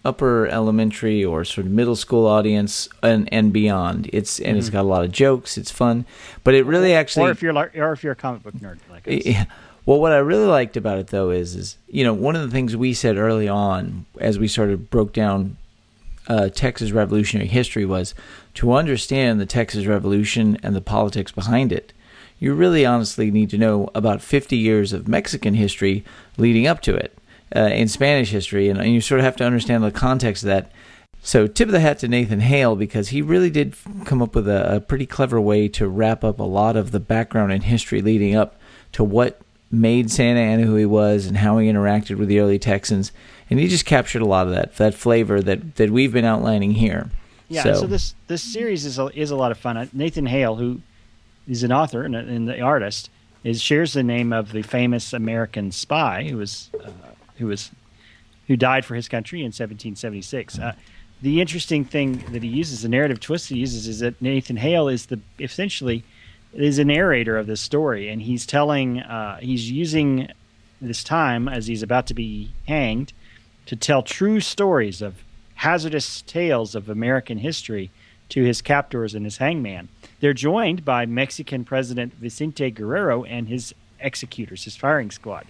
upper 0.04 0.48
elementary 0.48 1.24
or 1.24 1.46
sort 1.46 1.68
of 1.68 1.72
middle 1.72 1.96
school 1.96 2.26
audience 2.26 2.90
and 3.04 3.32
and 3.32 3.54
beyond. 3.54 4.10
It's 4.12 4.40
and 4.40 4.50
mm-hmm. 4.50 4.58
it's 4.58 4.72
got 4.72 4.82
a 4.82 4.90
lot 4.90 5.06
of 5.06 5.12
jokes. 5.12 5.60
It's 5.60 5.70
fun, 5.70 6.06
but 6.44 6.56
it 6.56 6.66
really 6.66 6.96
actually, 6.96 7.28
or 7.28 7.32
if 7.32 7.44
you're 7.44 7.56
or 7.56 7.92
if 7.92 8.04
you're 8.04 8.14
a 8.14 8.16
comic 8.16 8.42
book 8.42 8.56
nerd 8.56 8.80
like 8.90 9.08
us. 9.08 9.24
Yeah. 9.24 9.46
Well, 9.86 10.00
what 10.00 10.12
I 10.12 10.18
really 10.18 10.48
liked 10.48 10.76
about 10.76 10.98
it 10.98 11.08
though 11.08 11.30
is, 11.30 11.54
is 11.54 11.78
you 11.88 12.04
know 12.04 12.16
one 12.16 12.36
of 12.36 12.42
the 12.42 12.50
things 12.50 12.76
we 12.76 12.96
said 12.96 13.16
early 13.16 13.48
on 13.48 14.08
as 14.20 14.40
we 14.40 14.48
sort 14.48 14.72
of 14.72 14.90
broke 14.90 15.14
down 15.14 15.58
uh, 16.28 16.50
Texas 16.50 16.92
revolutionary 16.92 17.48
history 17.48 17.86
was 17.86 18.14
to 18.56 18.74
understand 18.74 19.40
the 19.40 19.46
Texas 19.46 19.86
Revolution 19.86 20.58
and 20.64 20.76
the 20.76 20.82
politics 20.82 21.32
behind 21.32 21.72
it. 21.72 21.94
You 22.40 22.54
really 22.54 22.86
honestly 22.86 23.32
need 23.32 23.50
to 23.52 23.58
know 23.58 23.90
about 23.96 24.22
50 24.22 24.58
years 24.58 24.94
of 24.94 25.08
Mexican 25.08 25.54
history 25.54 26.04
leading 26.38 26.68
up 26.68 26.82
to 26.82 26.96
it 26.96 27.18
uh, 27.56 27.62
in 27.62 27.88
Spanish 27.88 28.32
history, 28.32 28.70
and, 28.70 28.80
and 28.80 28.94
you 28.94 29.02
sort 29.02 29.20
of 29.20 29.26
have 29.26 29.38
to 29.38 29.46
understand 29.46 29.84
the 29.84 29.92
context 29.92 30.44
of 30.44 30.48
that. 30.48 30.72
So, 31.22 31.48
tip 31.48 31.70
of 31.70 31.72
the 31.72 31.80
hat 31.80 32.00
to 32.00 32.08
Nathan 32.08 32.42
Hale 32.42 32.76
because 32.76 33.10
he 33.10 33.22
really 33.22 33.50
did 33.50 33.76
come 34.04 34.22
up 34.22 34.36
with 34.36 34.48
a, 34.48 34.76
a 34.76 34.80
pretty 34.80 35.06
clever 35.06 35.42
way 35.42 35.68
to 35.70 35.88
wrap 35.88 36.24
up 36.24 36.40
a 36.40 36.44
lot 36.44 36.76
of 36.76 36.92
the 36.92 37.00
background 37.00 37.52
and 37.52 37.64
history 37.64 38.02
leading 38.02 38.36
up 38.36 38.60
to 38.92 39.04
what 39.04 39.42
made 39.76 40.10
Santa 40.10 40.40
Anna 40.40 40.64
who 40.64 40.76
he 40.76 40.86
was 40.86 41.26
and 41.26 41.38
how 41.38 41.58
he 41.58 41.68
interacted 41.70 42.18
with 42.18 42.28
the 42.28 42.40
early 42.40 42.60
Texans 42.60 43.12
and 43.50 43.60
he 43.60 43.68
just 43.68 43.86
captured 43.86 44.22
a 44.22 44.26
lot 44.26 44.48
of 44.48 44.54
that 44.54 44.76
that 44.78 44.94
flavor 44.94 45.42
that 45.42 45.76
that 45.76 45.90
we've 45.90 46.14
been 46.14 46.26
outlining 46.26 46.72
here. 46.72 47.10
Yeah, 47.48 47.64
so, 47.64 47.74
so 47.76 47.88
this 47.88 48.16
this 48.28 48.42
series 48.42 48.86
is 48.86 48.98
a, 48.98 49.08
is 49.18 49.32
a 49.32 49.36
lot 49.36 49.52
of 49.52 49.58
fun. 49.58 49.78
Uh, 49.78 49.86
Nathan 49.94 50.26
Hale, 50.26 50.56
who 50.56 50.82
is 51.48 51.64
an 51.64 51.72
author 51.72 52.04
and, 52.04 52.16
and 52.16 52.48
the 52.48 52.60
artist 52.62 53.10
is 53.44 53.62
shares 53.62 53.94
the 53.94 54.04
name 54.04 54.34
of 54.34 54.52
the 54.52 54.64
famous 54.64 55.14
American 55.14 55.72
spy 55.72 56.28
who 56.28 56.38
was 56.38 56.72
uh, 56.84 56.90
who 57.38 57.48
was 57.48 57.72
who 58.48 58.56
died 58.56 58.86
for 58.86 58.96
his 58.96 59.08
country 59.08 59.40
in 59.40 59.48
1776. 59.48 60.60
Uh, 60.60 60.74
the 61.22 61.42
interesting 61.42 61.86
thing 61.86 62.24
that 62.32 62.44
he 62.44 62.50
uses, 62.50 62.82
the 62.82 62.90
narrative 62.90 63.20
twist 63.20 63.50
he 63.50 63.58
uses, 63.58 63.88
is 63.88 64.00
that 64.00 64.22
Nathan 64.22 64.58
Hale 64.58 64.88
is 64.88 65.08
the 65.08 65.20
essentially 65.40 66.04
is 66.56 66.80
a 66.80 66.86
narrator 66.86 67.38
of 67.38 67.48
this 67.48 67.62
story, 67.62 68.10
and 68.10 68.22
he's 68.22 68.46
telling, 68.46 69.02
uh, 69.02 69.38
he's 69.38 69.70
using 69.70 70.30
this 70.82 71.04
time 71.04 71.48
as 71.48 71.68
he's 71.68 71.84
about 71.84 72.08
to 72.08 72.14
be 72.14 72.52
hanged 72.68 73.14
to 73.66 73.76
tell 73.76 74.04
true 74.04 74.40
stories 74.40 75.02
of 75.02 75.24
hazardous 75.56 76.22
tales 76.22 76.76
of 76.76 76.90
American 76.90 77.38
history 77.38 77.90
to 78.30 78.44
his 78.44 78.62
captors 78.62 79.16
and 79.16 79.26
his 79.26 79.38
hangman. 79.38 79.88
They're 80.20 80.34
joined 80.34 80.84
by 80.84 81.06
Mexican 81.06 81.64
President 81.66 82.14
Vicente 82.16 82.72
Guerrero 82.72 83.24
and 83.24 83.48
his 83.48 83.74
executors, 84.00 84.64
his 84.64 84.76
firing 84.76 85.12
squad. 85.12 85.46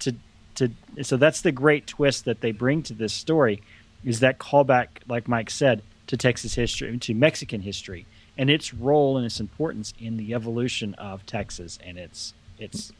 To, 0.00 0.14
to, 0.56 0.70
so 1.02 1.16
that's 1.16 1.40
the 1.40 1.52
great 1.52 1.86
twist 1.86 2.24
that 2.24 2.40
they 2.40 2.52
bring 2.52 2.82
to 2.84 2.94
this 2.94 3.12
story 3.12 3.62
is 4.04 4.20
that 4.20 4.38
callback, 4.38 4.88
like 5.08 5.28
Mike 5.28 5.50
said, 5.50 5.82
to 6.06 6.16
Texas 6.16 6.54
history, 6.54 6.96
to 6.98 7.14
Mexican 7.14 7.62
history, 7.62 8.06
and 8.36 8.50
its 8.50 8.74
role 8.74 9.16
and 9.16 9.24
its 9.26 9.40
importance 9.40 9.94
in 10.00 10.16
the 10.16 10.34
evolution 10.34 10.94
of 10.94 11.24
Texas 11.26 11.78
and 11.84 11.98
its 11.98 12.34
its 12.58 12.92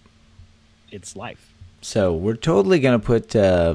its 0.90 1.16
life. 1.16 1.52
So 1.80 2.12
we're 2.14 2.36
totally 2.36 2.78
going 2.80 2.98
to 2.98 3.04
put 3.04 3.34
uh, 3.36 3.74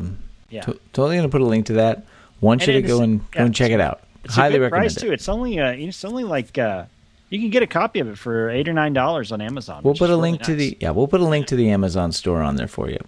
Yeah. 0.49 0.61
to- 0.61 0.79
totally 0.93 1.17
going 1.17 1.27
to 1.27 1.31
put 1.31 1.41
a 1.41 1.45
link 1.45 1.65
to 1.67 1.73
that. 1.73 2.05
Want 2.41 2.65
you 2.65 2.73
to 2.73 2.81
go 2.81 3.01
and 3.01 3.19
yeah, 3.33 3.39
go 3.39 3.45
and 3.45 3.53
check 3.55 3.71
it 3.71 3.81
out. 3.81 4.01
It's 4.23 4.35
Highly 4.35 4.55
a 4.55 4.57
good 4.57 4.63
recommend 4.63 4.83
price 4.93 4.97
it. 4.97 4.99
too. 5.01 5.11
It's 5.11 5.27
only 5.29 5.59
uh, 5.59 5.71
it's 5.71 6.05
only 6.05 6.23
like 6.23 6.57
uh, 6.57 6.85
you 7.29 7.39
can 7.39 7.49
get 7.49 7.61
a 7.63 7.67
copy 7.67 7.99
of 7.99 8.07
it 8.07 8.17
for 8.17 8.49
eight 8.49 8.67
or 8.69 8.73
nine 8.73 8.93
dollars 8.93 9.31
on 9.31 9.41
Amazon. 9.41 9.81
We'll 9.83 9.93
put 9.95 10.09
a 10.09 10.13
really 10.13 10.21
link 10.31 10.41
to 10.43 10.51
nice. 10.51 10.59
the 10.59 10.77
yeah. 10.79 10.91
We'll 10.91 11.07
put 11.07 11.19
a 11.21 11.25
link 11.25 11.47
to 11.47 11.55
the 11.55 11.69
Amazon 11.69 12.11
store 12.13 12.41
on 12.41 12.55
there 12.55 12.67
for 12.67 12.89
you. 12.89 12.99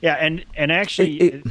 yeah, 0.00 0.14
and 0.14 0.44
and 0.56 0.72
actually 0.72 1.18
It- 1.20 1.34
it- 1.34 1.44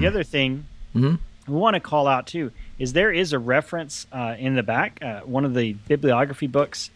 the 0.00 0.06
other 0.06 0.22
thing 0.22 0.66
Mhm. 0.94 1.18
we 1.48 1.54
want 1.54 1.74
to 1.74 1.80
call 1.80 2.06
out 2.06 2.26
too 2.26 2.50
is 2.78 2.92
there 2.92 3.10
is 3.10 3.32
a 3.32 3.38
reference 3.38 4.06
uh, 4.12 4.36
in 4.38 4.54
the 4.54 4.62
back, 4.62 4.98
uh, 5.02 5.20
one 5.20 5.44
of 5.44 5.54
the 5.54 5.72
bibliography 5.72 6.46
books 6.46 6.90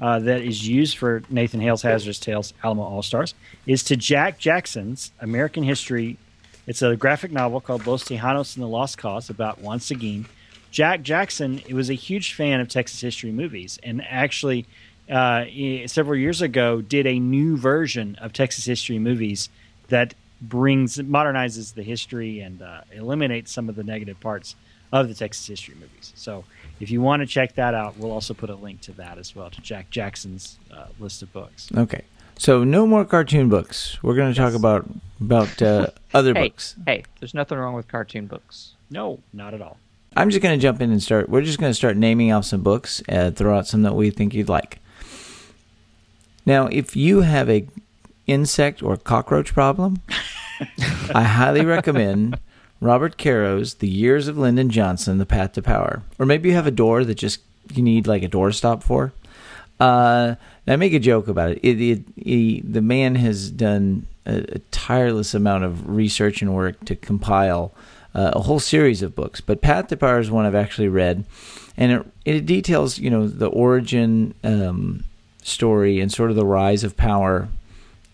uh, 0.00 0.18
that 0.20 0.42
is 0.42 0.66
used 0.66 0.96
for 0.96 1.22
Nathan 1.28 1.60
Hale's 1.60 1.82
Hazardous 1.82 2.18
Tales 2.18 2.54
Alamo 2.62 2.82
All 2.82 3.02
Stars 3.02 3.34
is 3.66 3.82
to 3.84 3.96
Jack 3.96 4.38
Jackson's 4.38 5.12
American 5.20 5.62
History. 5.62 6.18
It's 6.66 6.82
a 6.82 6.96
graphic 6.96 7.32
novel 7.32 7.60
called 7.60 7.86
Los 7.86 8.04
Tejanos 8.04 8.54
and 8.56 8.62
the 8.62 8.68
Lost 8.68 8.98
Cause 8.98 9.30
about 9.30 9.60
Juan 9.60 9.80
Seguin. 9.80 10.26
Jack 10.70 11.02
Jackson 11.02 11.62
was 11.72 11.88
a 11.88 11.94
huge 11.94 12.34
fan 12.34 12.60
of 12.60 12.68
Texas 12.68 13.00
history 13.00 13.32
movies 13.32 13.78
and 13.82 14.04
actually 14.06 14.66
uh, 15.10 15.44
several 15.86 16.16
years 16.16 16.42
ago 16.42 16.82
did 16.82 17.06
a 17.06 17.18
new 17.18 17.56
version 17.56 18.16
of 18.20 18.32
Texas 18.32 18.66
history 18.66 18.98
movies 18.98 19.48
that 19.88 20.14
brings 20.40 20.98
modernizes 20.98 21.74
the 21.74 21.82
history 21.82 22.40
and 22.40 22.60
uh, 22.60 22.82
eliminates 22.92 23.50
some 23.50 23.68
of 23.68 23.74
the 23.74 23.82
negative 23.82 24.20
parts 24.20 24.54
of 24.92 25.08
the 25.08 25.14
Texas 25.14 25.46
history 25.46 25.74
movies. 25.74 26.12
So 26.16 26.44
if 26.80 26.90
you 26.90 27.00
want 27.02 27.20
to 27.20 27.26
check 27.26 27.54
that 27.56 27.74
out, 27.74 27.96
we'll 27.98 28.12
also 28.12 28.34
put 28.34 28.50
a 28.50 28.54
link 28.54 28.80
to 28.82 28.92
that 28.92 29.18
as 29.18 29.34
well 29.36 29.50
to 29.50 29.60
Jack 29.60 29.90
Jackson's 29.90 30.58
uh, 30.72 30.86
list 30.98 31.22
of 31.22 31.32
books. 31.32 31.68
Okay. 31.76 32.02
So 32.38 32.62
no 32.62 32.86
more 32.86 33.04
cartoon 33.04 33.48
books. 33.48 33.98
We're 34.02 34.14
going 34.14 34.32
to 34.32 34.38
talk 34.38 34.54
about 34.54 34.88
about 35.20 35.60
uh, 35.60 35.88
other 36.14 36.32
Hey, 36.34 36.48
books. 36.48 36.76
hey, 36.86 37.04
there's 37.20 37.34
nothing 37.34 37.58
wrong 37.58 37.74
with 37.74 37.88
cartoon 37.88 38.26
books. 38.26 38.74
No, 38.90 39.18
not 39.32 39.54
at 39.54 39.60
all. 39.60 39.76
I'm 40.16 40.30
just 40.30 40.40
going 40.42 40.58
to 40.58 40.62
jump 40.62 40.80
in 40.80 40.90
and 40.90 41.02
start. 41.02 41.28
We're 41.28 41.42
just 41.42 41.58
going 41.58 41.70
to 41.70 41.74
start 41.74 41.96
naming 41.96 42.32
off 42.32 42.44
some 42.44 42.62
books. 42.62 43.02
and 43.08 43.36
throw 43.36 43.58
out 43.58 43.66
some 43.66 43.82
that 43.82 43.94
we 43.94 44.10
think 44.10 44.34
you'd 44.34 44.48
like. 44.48 44.78
Now, 46.46 46.66
if 46.68 46.96
you 46.96 47.20
have 47.22 47.50
a 47.50 47.66
insect 48.26 48.82
or 48.82 48.96
cockroach 48.96 49.52
problem, 49.52 50.00
I 51.14 51.24
highly 51.24 51.64
recommend 51.64 52.38
Robert 52.80 53.16
Caro's 53.16 53.74
"The 53.74 53.88
Years 53.88 54.28
of 54.28 54.38
Lyndon 54.38 54.70
Johnson: 54.70 55.18
The 55.18 55.26
Path 55.26 55.52
to 55.52 55.62
Power." 55.62 56.02
Or 56.18 56.26
maybe 56.26 56.48
you 56.48 56.54
have 56.54 56.66
a 56.66 56.72
door 56.72 57.04
that 57.04 57.16
just 57.16 57.40
you 57.74 57.82
need 57.82 58.06
like 58.06 58.22
a 58.22 58.28
door 58.28 58.52
stop 58.52 58.82
for. 58.82 59.12
Uh, 59.80 60.34
I 60.66 60.76
make 60.76 60.92
a 60.92 60.98
joke 60.98 61.28
about 61.28 61.52
it. 61.52 61.60
It, 61.62 61.80
it, 61.80 62.02
he, 62.16 62.60
the 62.60 62.82
man 62.82 63.14
has 63.14 63.50
done 63.50 64.06
a, 64.26 64.56
a 64.56 64.58
tireless 64.70 65.34
amount 65.34 65.64
of 65.64 65.88
research 65.88 66.42
and 66.42 66.54
work 66.54 66.84
to 66.86 66.96
compile 66.96 67.72
uh, 68.14 68.32
a 68.34 68.40
whole 68.40 68.58
series 68.58 69.02
of 69.02 69.14
books. 69.14 69.40
But 69.40 69.62
Path 69.62 69.88
to 69.88 69.96
Power 69.96 70.18
is 70.18 70.30
one 70.30 70.46
I've 70.46 70.54
actually 70.54 70.88
read, 70.88 71.24
and 71.76 71.92
it, 71.92 72.06
it 72.24 72.46
details 72.46 72.98
you 72.98 73.10
know 73.10 73.28
the 73.28 73.46
origin 73.48 74.34
um, 74.42 75.04
story 75.42 76.00
and 76.00 76.12
sort 76.12 76.30
of 76.30 76.36
the 76.36 76.46
rise 76.46 76.84
of 76.84 76.96
power 76.96 77.48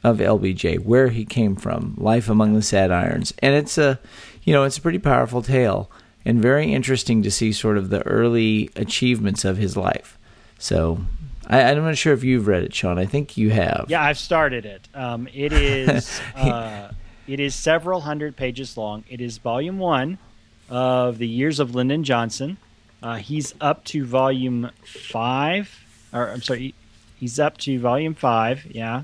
of 0.02 0.18
LBJ, 0.18 0.80
where 0.80 1.08
he 1.08 1.24
came 1.24 1.56
from, 1.56 1.94
life 1.96 2.28
among 2.28 2.52
the 2.54 2.62
sad 2.62 2.90
irons, 2.90 3.32
and 3.38 3.54
it's 3.54 3.78
a 3.78 3.98
you 4.44 4.52
know 4.52 4.64
it's 4.64 4.78
a 4.78 4.80
pretty 4.80 4.98
powerful 4.98 5.42
tale 5.42 5.90
and 6.24 6.40
very 6.40 6.72
interesting 6.72 7.22
to 7.22 7.30
see 7.30 7.52
sort 7.52 7.76
of 7.76 7.90
the 7.90 8.02
early 8.02 8.70
achievements 8.76 9.44
of 9.44 9.56
his 9.56 9.76
life. 9.76 10.18
So 10.58 11.00
I, 11.46 11.62
I'm 11.62 11.84
not 11.84 11.98
sure 11.98 12.12
if 12.12 12.24
you've 12.24 12.46
read 12.46 12.62
it, 12.62 12.74
Sean. 12.74 12.98
I 12.98 13.04
think 13.06 13.36
you 13.36 13.50
have. 13.50 13.86
Yeah, 13.88 14.02
I've 14.02 14.18
started 14.18 14.64
it. 14.64 14.88
Um, 14.94 15.28
it 15.32 15.52
is 15.52 16.20
uh, 16.36 16.90
it 17.26 17.40
is 17.40 17.54
several 17.54 18.00
hundred 18.00 18.36
pages 18.36 18.76
long. 18.76 19.04
It 19.08 19.20
is 19.20 19.38
volume 19.38 19.78
one 19.78 20.18
of 20.68 21.18
the 21.18 21.28
Years 21.28 21.60
of 21.60 21.74
Lyndon 21.74 22.04
Johnson. 22.04 22.56
Uh, 23.02 23.16
he's 23.16 23.54
up 23.60 23.84
to 23.84 24.04
volume 24.06 24.70
five, 24.84 25.70
or 26.12 26.30
I'm 26.30 26.40
sorry, 26.40 26.74
he's 27.18 27.38
up 27.38 27.58
to 27.58 27.78
volume 27.78 28.14
five. 28.14 28.64
Yeah. 28.70 29.02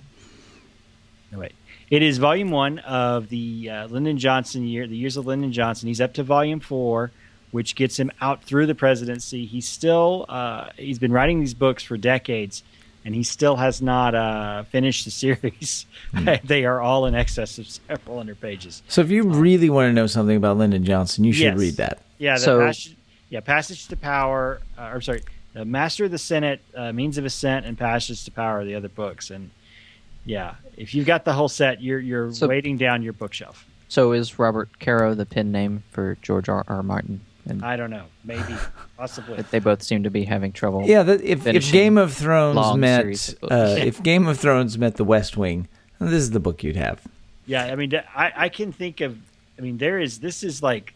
No 1.30 1.38
wait. 1.38 1.52
It 1.90 2.02
is 2.02 2.18
volume 2.18 2.50
one 2.50 2.78
of 2.80 3.28
the 3.30 3.68
uh, 3.68 3.86
Lyndon 3.88 4.16
Johnson 4.18 4.64
year, 4.66 4.86
the 4.86 4.96
Years 4.96 5.16
of 5.16 5.26
Lyndon 5.26 5.52
Johnson. 5.52 5.88
He's 5.88 6.00
up 6.00 6.14
to 6.14 6.22
volume 6.22 6.60
four, 6.60 7.10
which 7.50 7.74
gets 7.74 7.98
him 7.98 8.12
out 8.20 8.44
through 8.44 8.66
the 8.66 8.76
presidency. 8.76 9.44
He's 9.44 9.68
still 9.68 10.24
uh, 10.28 10.68
he's 10.76 11.00
been 11.00 11.10
writing 11.12 11.40
these 11.40 11.54
books 11.54 11.82
for 11.82 11.96
decades, 11.96 12.62
and 13.04 13.12
he 13.12 13.24
still 13.24 13.56
has 13.56 13.82
not 13.82 14.14
uh, 14.14 14.62
finished 14.64 15.04
the 15.04 15.10
series. 15.10 15.86
they 16.44 16.64
are 16.64 16.80
all 16.80 17.06
in 17.06 17.16
excess 17.16 17.58
of 17.58 17.68
several 17.68 18.18
hundred 18.18 18.40
pages. 18.40 18.82
So 18.86 19.00
if 19.00 19.10
you 19.10 19.24
really 19.24 19.68
want 19.68 19.88
to 19.88 19.92
know 19.92 20.06
something 20.06 20.36
about 20.36 20.58
Lyndon 20.58 20.84
Johnson, 20.84 21.24
you 21.24 21.32
should 21.32 21.42
Yes. 21.54 21.58
read 21.58 21.74
that. 21.78 21.98
Yeah, 22.18 22.34
the 22.34 22.40
So- 22.40 22.60
passage, 22.66 22.96
yeah, 23.30 23.40
passage 23.40 23.88
to 23.88 23.96
power. 23.96 24.60
Uh, 24.78 24.90
or 24.92 25.00
sorry, 25.00 25.22
the 25.54 25.64
Master 25.64 26.04
of 26.04 26.12
the 26.12 26.18
Senate, 26.18 26.60
uh, 26.76 26.92
Means 26.92 27.18
of 27.18 27.24
Ascent, 27.24 27.66
and 27.66 27.76
Passage 27.76 28.24
to 28.26 28.30
Power 28.30 28.60
are 28.60 28.64
the 28.64 28.76
other 28.76 28.88
books. 28.88 29.30
And 29.30 29.50
yeah, 30.24 30.54
if 30.76 30.94
you've 30.94 31.06
got 31.06 31.24
the 31.24 31.32
whole 31.32 31.48
set, 31.48 31.82
you're 31.82 31.98
you're 32.00 32.32
So- 32.32 32.48
waiting 32.48 32.76
down 32.76 33.02
your 33.02 33.12
bookshelf. 33.12 33.66
So 33.88 34.12
is 34.12 34.38
Robert 34.38 34.68
Caro 34.78 35.14
the 35.14 35.26
pen 35.26 35.50
name 35.50 35.82
for 35.90 36.16
George 36.22 36.48
R. 36.48 36.64
R. 36.68 36.82
Martin? 36.82 37.20
And 37.46 37.64
I 37.64 37.74
don't 37.76 37.90
know, 37.90 38.04
maybe, 38.24 38.54
possibly. 38.96 39.42
they 39.50 39.58
both 39.58 39.82
seem 39.82 40.04
to 40.04 40.10
be 40.10 40.24
having 40.24 40.52
trouble. 40.52 40.84
Yeah, 40.86 41.02
that, 41.02 41.22
if 41.22 41.46
if 41.46 41.72
Game 41.72 41.98
of 41.98 42.12
Thrones 42.12 42.54
long 42.56 42.78
met 42.80 43.04
of 43.06 43.50
uh, 43.50 43.74
if 43.78 44.00
Game 44.02 44.28
of 44.28 44.38
Thrones 44.38 44.78
met 44.78 44.96
The 44.96 45.04
West 45.04 45.36
Wing, 45.36 45.66
this 45.98 46.12
is 46.12 46.30
the 46.30 46.38
book 46.38 46.62
you'd 46.62 46.76
have. 46.76 47.00
Yeah, 47.46 47.64
I 47.64 47.74
mean, 47.74 47.92
I, 48.14 48.32
I 48.36 48.48
can 48.48 48.70
think 48.72 49.00
of. 49.00 49.18
I 49.58 49.62
mean, 49.62 49.78
there 49.78 49.98
is. 49.98 50.20
This 50.20 50.44
is 50.44 50.62
like 50.62 50.94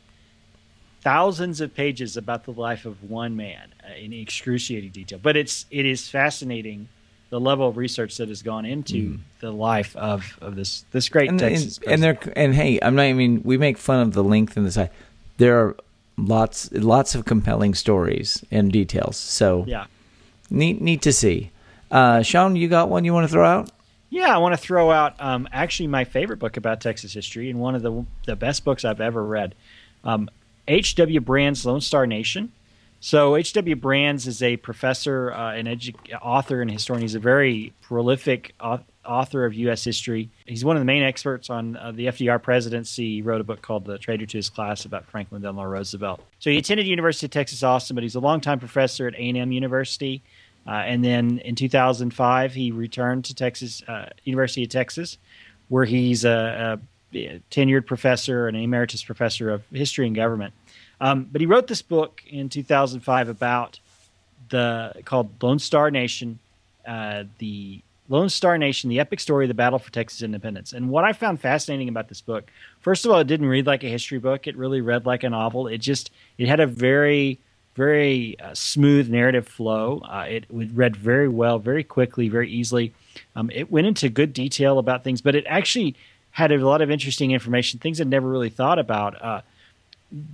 thousands 1.00 1.60
of 1.60 1.74
pages 1.74 2.16
about 2.16 2.44
the 2.44 2.52
life 2.52 2.84
of 2.86 3.02
one 3.10 3.36
man 3.36 3.72
uh, 3.82 3.94
in 3.94 4.12
excruciating 4.12 4.90
detail. 4.90 5.18
But 5.20 5.36
it's 5.36 5.66
it 5.70 5.86
is 5.86 6.08
fascinating 6.08 6.88
the 7.30 7.40
level 7.40 7.68
of 7.68 7.76
research 7.76 8.16
that 8.18 8.28
has 8.28 8.42
gone 8.42 8.64
into 8.64 9.18
the 9.40 9.50
life 9.50 9.96
of, 9.96 10.38
of 10.40 10.54
this 10.56 10.84
this 10.92 11.08
great 11.08 11.28
Mm. 11.30 11.32
And, 11.32 11.38
Texas. 11.40 11.78
and, 11.78 11.92
and 11.92 12.02
they're 12.02 12.18
and 12.36 12.54
hey, 12.54 12.78
I'm 12.80 12.94
not. 12.94 13.02
I 13.02 13.12
mean, 13.12 13.42
we 13.44 13.56
make 13.58 13.78
fun 13.78 14.00
of 14.00 14.12
the 14.12 14.22
length 14.22 14.56
and 14.56 14.64
the 14.66 14.72
size. 14.72 14.90
There 15.38 15.58
are 15.58 15.76
lots 16.16 16.70
lots 16.72 17.14
of 17.14 17.24
compelling 17.24 17.74
stories 17.74 18.44
and 18.50 18.70
details. 18.70 19.16
So 19.16 19.64
yeah, 19.66 19.86
neat 20.50 20.80
neat 20.80 21.02
to 21.02 21.12
see. 21.12 21.50
Uh, 21.90 22.22
Sean, 22.22 22.56
you 22.56 22.68
got 22.68 22.88
one 22.88 23.04
you 23.04 23.12
want 23.12 23.26
to 23.26 23.32
throw 23.32 23.46
out? 23.46 23.70
yeah. 24.10 24.34
I 24.34 24.38
want 24.38 24.52
to 24.54 24.60
throw 24.60 24.90
out 24.92 25.14
um, 25.20 25.48
actually 25.52 25.88
my 25.88 26.04
favorite 26.04 26.38
book 26.38 26.56
about 26.56 26.80
Texas 26.80 27.12
history 27.12 27.50
and 27.50 27.58
one 27.58 27.74
of 27.74 27.82
the 27.82 28.04
the 28.26 28.36
best 28.36 28.64
books 28.64 28.84
I've 28.84 29.00
ever 29.00 29.24
read. 29.24 29.54
Um, 30.04 30.28
H. 30.68 30.94
W. 30.94 31.20
Brands' 31.20 31.66
Lone 31.66 31.80
Star 31.80 32.06
Nation. 32.06 32.52
So 33.04 33.36
H. 33.36 33.52
W. 33.52 33.76
Brands 33.76 34.26
is 34.26 34.42
a 34.42 34.56
professor, 34.56 35.30
uh, 35.30 35.52
an 35.52 35.66
edu- 35.66 35.94
author, 36.22 36.62
and 36.62 36.70
historian. 36.70 37.02
He's 37.02 37.14
a 37.14 37.18
very 37.18 37.74
prolific 37.82 38.54
au- 38.60 38.80
author 39.04 39.44
of 39.44 39.52
U.S. 39.52 39.84
history. 39.84 40.30
He's 40.46 40.64
one 40.64 40.74
of 40.74 40.80
the 40.80 40.86
main 40.86 41.02
experts 41.02 41.50
on 41.50 41.76
uh, 41.76 41.92
the 41.92 42.06
FDR 42.06 42.42
presidency. 42.42 43.16
He 43.16 43.20
wrote 43.20 43.42
a 43.42 43.44
book 43.44 43.60
called 43.60 43.84
"The 43.84 43.98
Traitor 43.98 44.24
to 44.24 44.38
His 44.38 44.48
Class" 44.48 44.86
about 44.86 45.04
Franklin 45.04 45.42
Delano 45.42 45.68
Roosevelt. 45.68 46.22
So 46.38 46.48
he 46.48 46.56
attended 46.56 46.86
University 46.86 47.26
of 47.26 47.30
Texas 47.30 47.62
Austin, 47.62 47.94
but 47.94 48.04
he's 48.04 48.14
a 48.14 48.20
longtime 48.20 48.58
professor 48.58 49.06
at 49.06 49.12
A&M 49.16 49.52
University. 49.52 50.22
Uh, 50.66 50.70
and 50.70 51.04
then 51.04 51.40
in 51.40 51.56
2005, 51.56 52.54
he 52.54 52.70
returned 52.70 53.26
to 53.26 53.34
Texas 53.34 53.82
uh, 53.86 54.08
University 54.24 54.62
of 54.62 54.70
Texas, 54.70 55.18
where 55.68 55.84
he's 55.84 56.24
a, 56.24 56.80
a 57.12 57.40
tenured 57.50 57.84
professor 57.84 58.48
and 58.48 58.56
emeritus 58.56 59.04
professor 59.04 59.50
of 59.50 59.62
history 59.70 60.06
and 60.06 60.16
government. 60.16 60.54
Um, 61.00 61.28
but 61.30 61.40
he 61.40 61.46
wrote 61.46 61.66
this 61.66 61.82
book 61.82 62.22
in 62.28 62.48
2005 62.48 63.28
about 63.28 63.80
the 64.48 64.92
called 65.04 65.42
Lone 65.42 65.58
Star 65.58 65.90
Nation, 65.90 66.38
uh, 66.86 67.24
the 67.38 67.80
Lone 68.08 68.28
Star 68.28 68.58
Nation, 68.58 68.90
the 68.90 69.00
epic 69.00 69.20
story 69.20 69.46
of 69.46 69.48
the 69.48 69.54
battle 69.54 69.78
for 69.78 69.90
Texas 69.90 70.22
independence. 70.22 70.72
And 70.72 70.90
what 70.90 71.04
I 71.04 71.12
found 71.12 71.40
fascinating 71.40 71.88
about 71.88 72.08
this 72.08 72.20
book, 72.20 72.50
first 72.80 73.04
of 73.04 73.10
all, 73.10 73.18
it 73.18 73.26
didn't 73.26 73.46
read 73.46 73.66
like 73.66 73.82
a 73.82 73.88
history 73.88 74.18
book. 74.18 74.46
It 74.46 74.56
really 74.56 74.80
read 74.80 75.06
like 75.06 75.24
a 75.24 75.30
novel. 75.30 75.66
It 75.66 75.78
just 75.78 76.10
it 76.38 76.48
had 76.48 76.60
a 76.60 76.66
very 76.66 77.38
very 77.74 78.38
uh, 78.38 78.54
smooth 78.54 79.08
narrative 79.08 79.48
flow. 79.48 80.00
Uh, 80.04 80.26
it, 80.28 80.44
read 80.50 80.96
very 80.96 81.28
well, 81.28 81.58
very 81.58 81.82
quickly, 81.82 82.28
very 82.28 82.48
easily. 82.48 82.92
Um, 83.34 83.50
it 83.52 83.70
went 83.70 83.86
into 83.86 84.08
good 84.08 84.32
detail 84.32 84.78
about 84.78 85.04
things, 85.04 85.20
but 85.20 85.34
it 85.34 85.44
actually 85.48 85.96
had 86.30 86.52
a 86.52 86.64
lot 86.64 86.82
of 86.82 86.90
interesting 86.90 87.32
information, 87.32 87.80
things 87.80 88.00
I'd 88.00 88.08
never 88.08 88.28
really 88.28 88.48
thought 88.48 88.78
about. 88.78 89.20
Uh, 89.22 89.40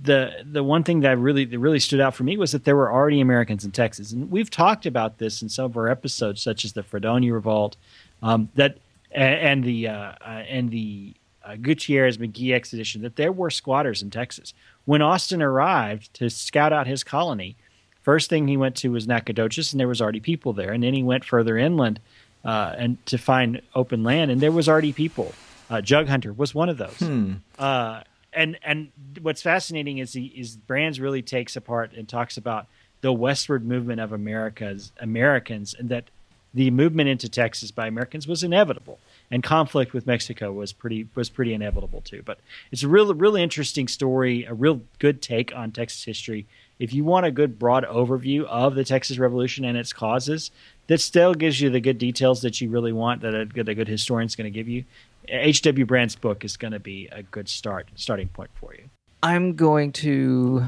the 0.03 0.43
the 0.49 0.63
one 0.63 0.83
thing 0.83 0.99
that 0.99 1.17
really 1.17 1.45
that 1.45 1.57
really 1.57 1.79
stood 1.79 1.99
out 1.99 2.13
for 2.13 2.23
me 2.23 2.37
was 2.37 2.51
that 2.51 2.65
there 2.65 2.75
were 2.75 2.91
already 2.91 3.19
Americans 3.19 3.65
in 3.65 3.71
Texas, 3.71 4.11
and 4.11 4.29
we've 4.29 4.49
talked 4.49 4.85
about 4.85 5.17
this 5.17 5.41
in 5.41 5.49
some 5.49 5.65
of 5.65 5.77
our 5.77 5.87
episodes, 5.87 6.41
such 6.41 6.63
as 6.65 6.73
the 6.73 6.83
Fredonia 6.83 7.33
Revolt, 7.33 7.77
um, 8.21 8.49
that 8.55 8.77
and 9.11 9.63
the 9.63 9.87
uh, 9.87 10.13
uh, 10.21 10.43
and 10.47 10.69
the 10.69 11.15
uh, 11.43 11.55
Gutierrez 11.55 12.19
Magee 12.19 12.53
expedition. 12.53 13.01
That 13.01 13.15
there 13.15 13.31
were 13.31 13.49
squatters 13.49 14.03
in 14.03 14.11
Texas 14.11 14.53
when 14.85 15.01
Austin 15.01 15.41
arrived 15.41 16.13
to 16.15 16.29
scout 16.29 16.73
out 16.73 16.85
his 16.85 17.03
colony. 17.03 17.55
First 18.03 18.29
thing 18.29 18.47
he 18.47 18.57
went 18.57 18.75
to 18.77 18.91
was 18.91 19.07
Nacogdoches, 19.07 19.73
and 19.73 19.79
there 19.79 19.87
was 19.87 20.01
already 20.01 20.19
people 20.19 20.53
there. 20.53 20.73
And 20.73 20.83
then 20.83 20.93
he 20.93 21.03
went 21.03 21.23
further 21.23 21.57
inland 21.57 21.99
uh, 22.43 22.73
and 22.77 23.03
to 23.07 23.17
find 23.17 23.61
open 23.75 24.03
land, 24.03 24.29
and 24.31 24.41
there 24.41 24.51
was 24.51 24.69
already 24.69 24.93
people. 24.93 25.33
Uh, 25.69 25.81
Jug 25.81 26.07
Hunter 26.07 26.33
was 26.33 26.53
one 26.53 26.69
of 26.69 26.77
those. 26.77 26.97
Hmm. 26.97 27.33
Uh, 27.57 28.01
and 28.33 28.57
and 28.63 28.91
what's 29.21 29.41
fascinating 29.41 29.97
is 29.97 30.13
he 30.13 30.25
is 30.25 30.55
Brands 30.55 30.99
really 30.99 31.21
takes 31.21 31.55
apart 31.55 31.91
and 31.93 32.07
talks 32.07 32.37
about 32.37 32.67
the 33.01 33.11
westward 33.11 33.65
movement 33.65 33.99
of 33.99 34.11
America's 34.11 34.91
Americans 34.99 35.73
and 35.77 35.89
that 35.89 36.05
the 36.53 36.69
movement 36.69 37.09
into 37.09 37.29
Texas 37.29 37.71
by 37.71 37.87
Americans 37.87 38.27
was 38.27 38.43
inevitable 38.43 38.99
and 39.31 39.41
conflict 39.41 39.93
with 39.93 40.05
Mexico 40.05 40.51
was 40.51 40.73
pretty 40.73 41.07
was 41.15 41.29
pretty 41.29 41.53
inevitable 41.53 42.01
too. 42.01 42.21
But 42.23 42.39
it's 42.71 42.83
a 42.83 42.87
real 42.87 43.13
really 43.13 43.41
interesting 43.41 43.87
story, 43.87 44.43
a 44.43 44.53
real 44.53 44.81
good 44.99 45.21
take 45.21 45.55
on 45.55 45.71
Texas 45.71 46.03
history. 46.03 46.45
If 46.79 46.93
you 46.93 47.03
want 47.03 47.25
a 47.25 47.31
good 47.31 47.59
broad 47.59 47.85
overview 47.85 48.43
of 48.45 48.75
the 48.75 48.83
Texas 48.83 49.19
Revolution 49.19 49.63
and 49.63 49.77
its 49.77 49.93
causes, 49.93 50.51
that 50.87 50.99
still 50.99 51.33
gives 51.33 51.61
you 51.61 51.69
the 51.69 51.79
good 51.79 51.97
details 51.97 52.41
that 52.41 52.59
you 52.59 52.69
really 52.69 52.91
want 52.91 53.21
that 53.21 53.35
a 53.35 53.45
good, 53.45 53.69
a 53.69 53.75
good 53.75 53.87
historian 53.87 54.25
is 54.25 54.35
going 54.35 54.51
to 54.51 54.57
give 54.57 54.67
you. 54.67 54.83
H.W. 55.27 55.85
Brands' 55.85 56.15
book 56.15 56.43
is 56.43 56.57
going 56.57 56.73
to 56.73 56.79
be 56.79 57.07
a 57.11 57.23
good 57.23 57.47
start 57.47 57.89
starting 57.95 58.27
point 58.27 58.49
for 58.55 58.73
you. 58.73 58.89
I'm 59.23 59.55
going 59.55 59.91
to 59.93 60.65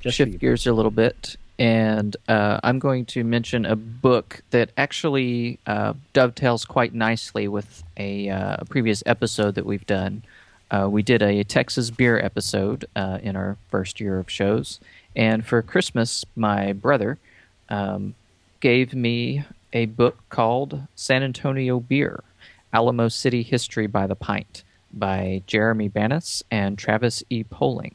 Just 0.00 0.18
shift 0.18 0.38
gears 0.38 0.66
a 0.66 0.72
little 0.72 0.90
bit, 0.90 1.36
and 1.58 2.16
uh, 2.28 2.60
I'm 2.62 2.78
going 2.78 3.06
to 3.06 3.24
mention 3.24 3.64
a 3.64 3.76
book 3.76 4.42
that 4.50 4.70
actually 4.76 5.58
uh, 5.66 5.94
dovetails 6.12 6.64
quite 6.64 6.94
nicely 6.94 7.48
with 7.48 7.82
a, 7.96 8.28
uh, 8.28 8.56
previous 8.68 9.02
episode 9.06 9.54
that 9.54 9.64
we've 9.64 9.86
done. 9.86 10.22
Uh, 10.70 10.88
we 10.90 11.02
did 11.02 11.22
a 11.22 11.44
Texas 11.44 11.90
beer 11.90 12.18
episode 12.18 12.84
uh, 12.96 13.18
in 13.22 13.36
our 13.36 13.56
first 13.70 14.00
year 14.00 14.18
of 14.18 14.30
shows, 14.30 14.78
and 15.14 15.46
for 15.46 15.62
Christmas, 15.62 16.24
my 16.34 16.72
brother 16.72 17.18
um, 17.70 18.14
gave 18.60 18.92
me 18.94 19.44
a 19.72 19.86
book 19.86 20.18
called 20.28 20.82
San 20.94 21.22
Antonio 21.22 21.80
Beer 21.80 22.22
Alamo 22.76 23.08
City 23.08 23.42
History 23.42 23.86
by 23.86 24.06
the 24.06 24.14
Pint 24.14 24.62
by 24.92 25.42
Jeremy 25.46 25.88
Banas 25.88 26.42
and 26.50 26.76
Travis 26.76 27.22
E. 27.30 27.42
Poling. 27.42 27.94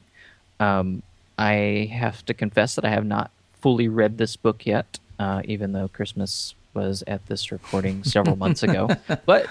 Um, 0.60 1.04
I 1.38 1.88
have 1.94 2.26
to 2.26 2.34
confess 2.34 2.74
that 2.74 2.86
I 2.86 2.90
have 2.90 3.06
not 3.06 3.30
fully 3.62 3.88
read 3.88 4.18
this 4.18 4.36
book 4.36 4.66
yet, 4.66 4.98
uh, 5.20 5.44
even 5.46 5.74
though 5.74 5.88
Christmas 5.88 6.56
was 6.74 7.04
at 7.06 7.28
this 7.28 7.52
recording 7.52 8.04
several 8.04 8.36
months 8.44 8.64
ago. 8.64 8.90
But, 9.28 9.46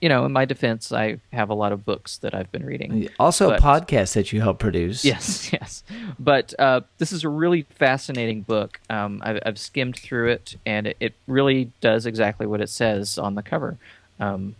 you 0.00 0.08
know, 0.08 0.24
in 0.24 0.32
my 0.32 0.44
defense, 0.44 0.90
I 0.90 1.18
have 1.32 1.50
a 1.50 1.54
lot 1.54 1.70
of 1.70 1.84
books 1.84 2.18
that 2.18 2.34
I've 2.34 2.50
been 2.50 2.66
reading. 2.66 3.08
Also, 3.20 3.52
a 3.52 3.58
podcast 3.58 4.14
that 4.14 4.32
you 4.32 4.40
help 4.40 4.58
produce. 4.58 5.04
Yes, 5.04 5.52
yes. 5.52 5.84
But 6.18 6.52
uh, 6.58 6.80
this 6.98 7.12
is 7.12 7.22
a 7.22 7.28
really 7.28 7.62
fascinating 7.62 8.40
book. 8.40 8.80
Um, 8.90 9.22
I've, 9.24 9.38
I've 9.46 9.58
skimmed 9.60 9.94
through 9.94 10.30
it, 10.30 10.56
and 10.66 10.88
it, 10.88 10.96
it 10.98 11.14
really 11.28 11.70
does 11.80 12.06
exactly 12.06 12.48
what 12.48 12.60
it 12.60 12.70
says 12.70 13.18
on 13.18 13.36
the 13.36 13.42
cover. 13.44 13.78
Um, 14.18 14.56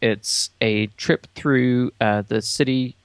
it's 0.00 0.50
a 0.60 0.86
trip 0.88 1.26
through 1.34 1.92
uh, 2.00 2.22
the 2.22 2.42
city, 2.42 2.96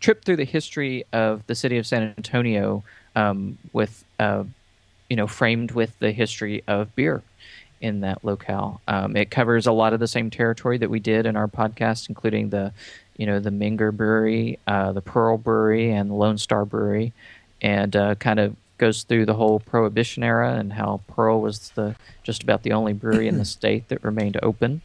trip 0.00 0.24
through 0.24 0.36
the 0.36 0.44
history 0.44 1.04
of 1.12 1.46
the 1.46 1.54
city 1.54 1.78
of 1.78 1.86
San 1.86 2.14
Antonio, 2.16 2.84
um, 3.16 3.58
with 3.72 4.04
uh, 4.18 4.44
you 5.08 5.16
know 5.16 5.26
framed 5.26 5.72
with 5.72 5.98
the 5.98 6.12
history 6.12 6.62
of 6.66 6.94
beer 6.94 7.22
in 7.80 8.00
that 8.00 8.24
locale. 8.24 8.80
Um, 8.88 9.14
it 9.14 9.30
covers 9.30 9.66
a 9.66 9.72
lot 9.72 9.92
of 9.92 10.00
the 10.00 10.08
same 10.08 10.30
territory 10.30 10.78
that 10.78 10.88
we 10.88 11.00
did 11.00 11.26
in 11.26 11.36
our 11.36 11.48
podcast, 11.48 12.08
including 12.08 12.48
the, 12.48 12.72
you 13.18 13.26
know, 13.26 13.40
the 13.40 13.50
Menger 13.50 13.94
Brewery, 13.94 14.58
uh, 14.66 14.92
the 14.92 15.02
Pearl 15.02 15.36
Brewery, 15.36 15.90
and 15.90 16.10
the 16.10 16.14
Lone 16.14 16.38
Star 16.38 16.64
Brewery, 16.64 17.12
and 17.60 17.94
uh, 17.94 18.14
kind 18.14 18.40
of 18.40 18.56
goes 18.78 19.02
through 19.02 19.26
the 19.26 19.34
whole 19.34 19.60
Prohibition 19.60 20.22
era 20.22 20.54
and 20.54 20.72
how 20.72 21.02
Pearl 21.08 21.40
was 21.40 21.70
the 21.70 21.94
just 22.22 22.42
about 22.42 22.62
the 22.62 22.72
only 22.72 22.92
brewery 22.92 23.28
in 23.28 23.38
the 23.38 23.44
state 23.58 23.88
that 23.88 24.02
remained 24.02 24.38
open. 24.42 24.80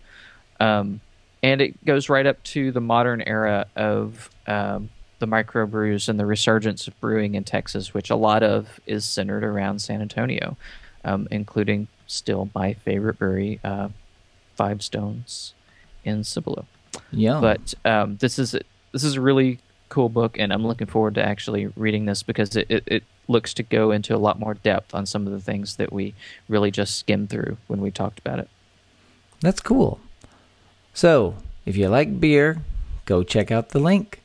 Um, 0.60 1.00
and 1.42 1.62
it 1.62 1.86
goes 1.86 2.10
right 2.10 2.26
up 2.26 2.42
to 2.44 2.72
the 2.72 2.82
modern 2.82 3.22
era 3.22 3.68
of 3.76 4.30
um, 4.48 4.90
the 5.20 5.28
microbrews 5.28 6.10
and 6.10 6.20
the 6.20 6.26
resurgence 6.26 6.88
of 6.88 7.00
brewing 7.00 7.36
in 7.36 7.44
Texas, 7.44 7.94
which 7.94 8.10
a 8.10 8.16
lot 8.16 8.44
of 8.44 8.80
is 8.86 9.06
centered 9.06 9.44
around 9.44 9.80
San 9.80 10.02
Antonio, 10.02 10.58
um, 11.04 11.28
including 11.32 11.88
still 12.08 12.50
my 12.56 12.74
favorite 12.74 13.20
brewery, 13.20 13.60
uh, 13.64 13.90
Five 14.56 14.82
Stones 14.82 15.54
in 16.04 16.24
Cibolo. 16.24 16.66
Yeah. 17.12 17.40
But 17.40 17.74
um, 17.86 18.18
this 18.18 18.40
is 18.40 18.56
this 18.92 19.04
is 19.04 19.16
a 19.16 19.22
really 19.22 19.60
cool 19.90 20.10
book, 20.10 20.38
and 20.38 20.52
I'm 20.52 20.66
looking 20.66 20.88
forward 20.88 21.16
to 21.16 21.24
actually 21.24 21.68
reading 21.76 22.06
this 22.06 22.24
because 22.24 22.56
it, 22.56 22.68
it, 22.70 22.84
it 22.88 23.04
looks 23.28 23.54
to 23.56 23.64
go 23.64 23.92
into 23.92 24.16
a 24.16 24.18
lot 24.18 24.40
more 24.40 24.56
depth 24.56 24.94
on 24.94 25.06
some 25.06 25.26
of 25.28 25.34
the 25.34 25.40
things 25.40 25.76
that 25.78 25.94
we 25.94 26.14
really 26.48 26.72
just 26.72 26.98
skimmed 26.98 27.30
through 27.30 27.58
when 27.68 27.82
we 27.82 27.92
talked 27.92 28.20
about 28.20 28.40
it. 28.40 28.50
That's 29.42 29.62
cool. 29.62 30.00
So, 31.00 31.36
if 31.66 31.78
you 31.78 31.88
like 31.88 32.20
beer, 32.20 32.62
go 33.06 33.24
check 33.24 33.52
out 33.52 33.70
the 33.70 33.80
link. 33.80 34.22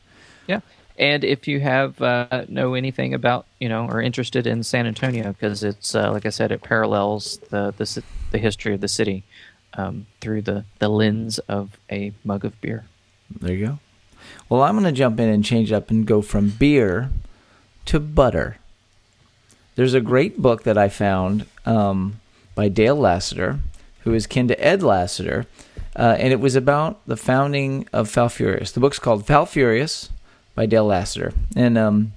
Yeah. 0.49 0.59
And 0.99 1.23
if 1.23 1.47
you 1.47 1.61
have 1.61 2.03
uh, 2.03 2.47
know 2.49 2.75
anything 2.75 3.15
about 3.15 3.47
you 3.61 3.69
know 3.69 3.87
or 3.87 4.03
interested 4.03 4.45
in 4.45 4.65
San 4.65 4.85
Antonio, 4.85 5.29
because 5.35 5.63
it's 5.63 5.95
uh, 5.95 6.11
like 6.11 6.27
I 6.27 6.31
said, 6.31 6.51
it 6.51 6.63
parallels 6.63 7.39
the 7.51 7.73
the, 7.77 8.03
the 8.33 8.39
history 8.39 8.75
of 8.75 8.81
the 8.81 8.89
city 8.89 9.23
um, 9.75 10.07
through 10.21 10.43
the 10.43 10.65
the 10.81 10.89
lens 10.89 11.39
of 11.39 11.79
a 11.93 12.13
mug 12.25 12.45
of 12.45 12.61
beer. 12.61 12.87
There 13.31 13.55
you 13.55 13.67
go. 13.67 13.79
Well, 14.49 14.63
I'm 14.63 14.75
going 14.75 14.83
to 14.83 14.91
jump 14.91 15.21
in 15.21 15.29
and 15.29 15.45
change 15.45 15.71
up 15.71 15.93
and 15.93 16.05
go 16.05 16.23
from 16.23 16.49
beer 16.49 17.11
to 17.85 18.01
butter. 18.01 18.57
There's 19.77 19.95
a 19.95 20.01
great 20.01 20.43
book 20.43 20.65
that 20.65 20.77
I 20.77 20.89
found 20.89 21.47
um, 21.67 22.21
by 22.57 22.69
Dale 22.69 22.97
Lasater, 22.97 23.61
who 24.01 24.13
is 24.13 24.27
kin 24.27 24.49
to 24.49 24.61
Ed 24.61 24.83
Lasater, 24.83 25.47
uh, 25.97 26.17
and 26.19 26.33
it 26.33 26.41
was 26.41 26.57
about 26.57 27.01
the 27.07 27.17
founding 27.17 27.89
of 27.93 28.09
Falfurrias. 28.09 28.73
The 28.73 28.81
book's 28.81 28.99
called 28.99 29.27
Falfurrias 29.27 30.11
by 30.55 30.67
Dale 30.67 30.87
Lasater, 30.87 31.33
and 31.57 31.79
um, 31.79 32.13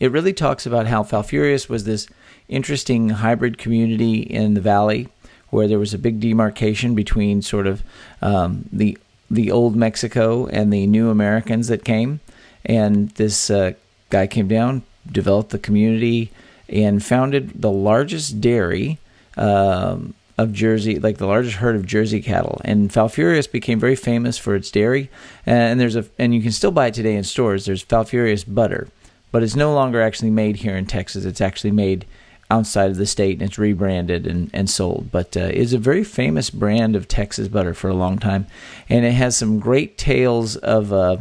it 0.00 0.10
really 0.10 0.32
talks 0.32 0.66
about 0.66 0.86
how 0.86 1.02
Falfurrias 1.02 1.68
was 1.68 1.84
this 1.84 2.06
interesting 2.48 3.10
hybrid 3.10 3.58
community 3.58 4.20
in 4.20 4.54
the 4.54 4.60
valley 4.60 5.08
where 5.50 5.68
there 5.68 5.78
was 5.78 5.94
a 5.94 5.98
big 5.98 6.20
demarcation 6.20 6.94
between 6.94 7.40
sort 7.40 7.66
of 7.66 7.82
um, 8.20 8.68
the 8.72 8.98
the 9.30 9.50
old 9.50 9.74
Mexico 9.74 10.46
and 10.46 10.72
the 10.72 10.86
new 10.86 11.10
Americans 11.10 11.68
that 11.68 11.84
came, 11.84 12.20
and 12.64 13.10
this 13.10 13.50
uh, 13.50 13.72
guy 14.10 14.26
came 14.26 14.48
down, 14.48 14.82
developed 15.10 15.50
the 15.50 15.58
community, 15.58 16.30
and 16.68 17.04
founded 17.04 17.62
the 17.62 17.70
largest 17.70 18.40
dairy 18.40 18.98
um, 19.36 20.14
of 20.36 20.52
Jersey, 20.52 20.98
like 20.98 21.18
the 21.18 21.26
largest 21.26 21.56
herd 21.56 21.76
of 21.76 21.86
Jersey 21.86 22.20
cattle. 22.20 22.60
And 22.64 22.90
Falfurrias 22.90 23.50
became 23.50 23.78
very 23.78 23.96
famous 23.96 24.36
for 24.36 24.54
its 24.54 24.70
dairy, 24.70 25.10
and 25.46 25.78
there's 25.78 25.96
a 25.96 26.06
and 26.18 26.34
you 26.34 26.42
can 26.42 26.52
still 26.52 26.72
buy 26.72 26.88
it 26.88 26.94
today 26.94 27.14
in 27.14 27.24
stores. 27.24 27.66
There's 27.66 27.84
Falfurrias 27.84 28.44
butter, 28.44 28.88
but 29.30 29.42
it's 29.42 29.56
no 29.56 29.72
longer 29.72 30.02
actually 30.02 30.30
made 30.30 30.56
here 30.56 30.76
in 30.76 30.86
Texas. 30.86 31.24
It's 31.24 31.40
actually 31.40 31.70
made 31.70 32.04
outside 32.50 32.90
of 32.90 32.96
the 32.96 33.06
state 33.06 33.34
and 33.34 33.42
it's 33.42 33.58
rebranded 33.58 34.26
and, 34.26 34.50
and 34.52 34.68
sold. 34.68 35.10
But 35.10 35.36
uh, 35.36 35.50
it's 35.52 35.72
a 35.72 35.78
very 35.78 36.04
famous 36.04 36.50
brand 36.50 36.94
of 36.94 37.08
Texas 37.08 37.48
butter 37.48 37.74
for 37.74 37.88
a 37.88 37.94
long 37.94 38.18
time, 38.18 38.46
and 38.88 39.04
it 39.04 39.12
has 39.12 39.36
some 39.36 39.58
great 39.58 39.96
tales 39.96 40.56
of, 40.56 40.92
uh, 40.92 41.18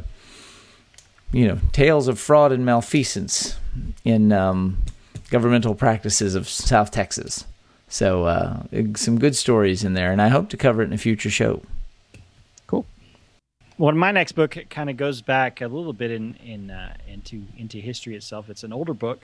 you 1.31 1.47
know, 1.47 1.59
tales 1.71 2.07
of 2.07 2.19
fraud 2.19 2.51
and 2.51 2.65
malfeasance 2.65 3.57
in 4.03 4.31
um, 4.31 4.77
governmental 5.29 5.75
practices 5.75 6.35
of 6.35 6.49
South 6.49 6.91
Texas. 6.91 7.45
So 7.93 8.23
uh, 8.23 8.63
some 8.95 9.19
good 9.19 9.35
stories 9.35 9.83
in 9.83 9.93
there, 9.93 10.11
and 10.11 10.19
I 10.19 10.29
hope 10.29 10.49
to 10.49 10.57
cover 10.57 10.81
it 10.81 10.85
in 10.85 10.93
a 10.93 10.97
future 10.97 11.29
show. 11.29 11.61
Cool. 12.65 12.87
Well, 13.77 13.93
my 13.93 14.11
next 14.11 14.31
book 14.31 14.57
kind 14.71 14.89
of 14.89 14.97
goes 14.97 15.21
back 15.21 15.61
a 15.61 15.67
little 15.67 15.93
bit 15.93 16.09
in 16.09 16.33
in 16.43 16.71
uh, 16.71 16.95
into 17.07 17.43
into 17.55 17.77
history 17.77 18.15
itself. 18.15 18.49
It's 18.49 18.63
an 18.63 18.73
older 18.73 18.95
book. 18.95 19.21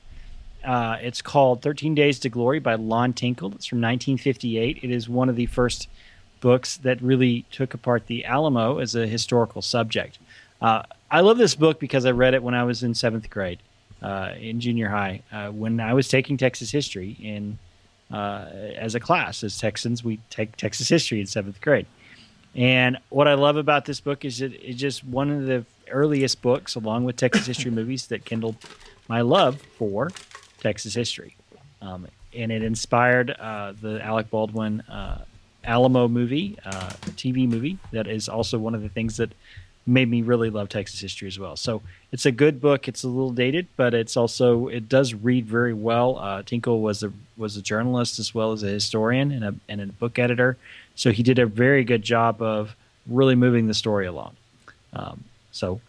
Uh, 0.64 0.98
it's 1.02 1.20
called 1.20 1.64
13 1.64 1.96
Days 1.96 2.20
to 2.20 2.30
Glory 2.30 2.60
by 2.60 2.76
Lon 2.76 3.12
Tinkle. 3.12 3.56
It's 3.56 3.66
from 3.66 3.80
1958. 3.80 4.84
It 4.84 4.92
is 4.92 5.10
one 5.10 5.30
of 5.30 5.36
the 5.36 5.48
first 5.48 5.88
books 6.40 6.78
that 6.78 7.02
really 7.02 7.46
took 7.52 7.74
apart 7.74 8.06
the 8.06 8.24
Alamo 8.24 8.78
as 8.78 8.94
a 8.94 9.08
historical 9.08 9.64
subject. 9.64 10.20
Uh, 10.62 10.84
I 11.10 11.22
love 11.22 11.40
this 11.40 11.56
book 11.56 11.80
because 11.80 12.06
I 12.06 12.12
read 12.12 12.36
it 12.36 12.44
when 12.44 12.54
I 12.54 12.66
was 12.66 12.84
in 12.84 12.94
seventh 12.94 13.32
grade 13.32 13.62
uh, 14.04 14.34
in 14.40 14.60
junior 14.60 14.90
high 14.90 15.24
uh, 15.32 15.50
when 15.50 15.80
I 15.80 15.96
was 15.96 16.08
taking 16.08 16.38
Texas 16.38 16.70
history 16.70 17.18
in 17.20 17.58
uh, 18.12 18.46
as 18.76 18.96
a 18.96 19.00
class. 19.00 19.44
As 19.44 19.58
Texans, 19.58 20.04
we 20.04 20.20
take 20.30 20.56
Texas 20.56 20.88
history 20.88 21.20
in 21.20 21.28
seventh 21.28 21.62
grade. 21.62 21.86
And 22.56 22.98
what 23.10 23.28
I 23.28 23.36
love 23.36 23.58
about 23.58 23.86
this 23.86 24.00
book 24.00 24.26
is 24.26 24.42
it, 24.42 24.54
it's 24.62 24.80
just 24.80 25.04
one 25.04 25.30
of 25.30 25.46
the 25.46 25.66
earliest 25.90 26.42
books, 26.42 26.76
along 26.76 27.04
with 27.06 27.16
Texas 27.16 27.46
history 27.46 27.72
movies, 27.80 28.08
that 28.08 28.26
kindled 28.26 28.56
my 29.08 29.22
love 29.22 29.62
for 29.78 30.10
Texas 30.60 30.94
history. 30.94 31.36
Um, 31.82 32.08
and 32.36 32.52
it 32.52 32.64
inspired 32.64 33.32
uh, 33.32 33.74
the 33.80 34.04
Alec 34.04 34.30
Baldwin 34.30 34.82
uh, 34.82 35.24
Alamo 35.64 36.08
movie, 36.08 36.58
uh, 36.66 36.90
TV 37.16 37.48
movie, 37.48 37.78
that 37.92 38.08
is 38.08 38.30
also 38.30 38.58
one 38.58 38.76
of 38.76 38.82
the 38.82 38.90
things 38.90 39.18
that 39.18 39.34
made 39.90 40.10
me 40.10 40.22
really 40.22 40.50
love 40.50 40.70
Texas 40.70 41.00
history 41.00 41.28
as 41.28 41.40
well. 41.40 41.56
So 41.56 41.82
it's 42.12 42.26
a 42.26 42.32
good 42.32 42.62
book. 42.62 42.88
It's 42.88 43.04
a 43.04 43.08
little 43.08 43.32
dated, 43.32 43.68
but 43.76 43.94
it's 43.94 44.16
also 44.16 44.68
it 44.68 44.88
does 44.88 45.14
read 45.14 45.46
very 45.46 45.74
well. 45.74 46.18
Uh, 46.18 46.44
Tinkle 46.44 46.82
was 46.82 47.04
a 47.04 47.12
was 47.38 47.58
a 47.58 47.62
journalist 47.62 48.20
as 48.20 48.34
well 48.34 48.52
as 48.52 48.64
a 48.64 48.68
historian 48.68 49.32
and 49.32 49.44
a 49.44 49.56
and 49.68 49.82
a 49.82 49.88
book 49.88 50.20
editor, 50.20 50.58
so 50.96 51.12
he 51.12 51.24
did 51.24 51.40
a 51.40 51.46
very 51.46 51.84
good 51.84 52.04
job 52.04 52.42
of 52.42 52.76
really 53.08 53.36
moving 53.36 53.68
the 53.68 53.74
story 53.74 54.06
along. 54.06 54.36
Um, 54.94 55.24
so 55.52 55.82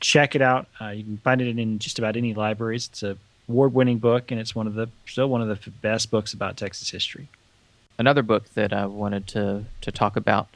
check 0.00 0.34
it 0.34 0.42
out. 0.42 0.66
Uh, 0.80 0.88
you 0.88 1.04
can 1.04 1.18
find 1.18 1.40
it 1.40 1.58
in 1.58 1.78
just 1.78 1.98
about 1.98 2.16
any 2.16 2.34
libraries. 2.34 2.88
It's 2.90 3.02
a 3.02 3.16
award 3.48 3.74
winning 3.74 3.98
book, 3.98 4.30
and 4.30 4.40
it's 4.40 4.54
one 4.54 4.66
of 4.66 4.74
the 4.74 4.88
still 5.06 5.28
one 5.28 5.42
of 5.42 5.48
the 5.48 5.70
best 5.70 6.10
books 6.10 6.32
about 6.32 6.56
Texas 6.56 6.90
history. 6.90 7.28
Another 7.98 8.22
book 8.22 8.52
that 8.54 8.72
I 8.72 8.86
wanted 8.86 9.26
to 9.28 9.64
to 9.82 9.92
talk 9.92 10.16
about 10.16 10.48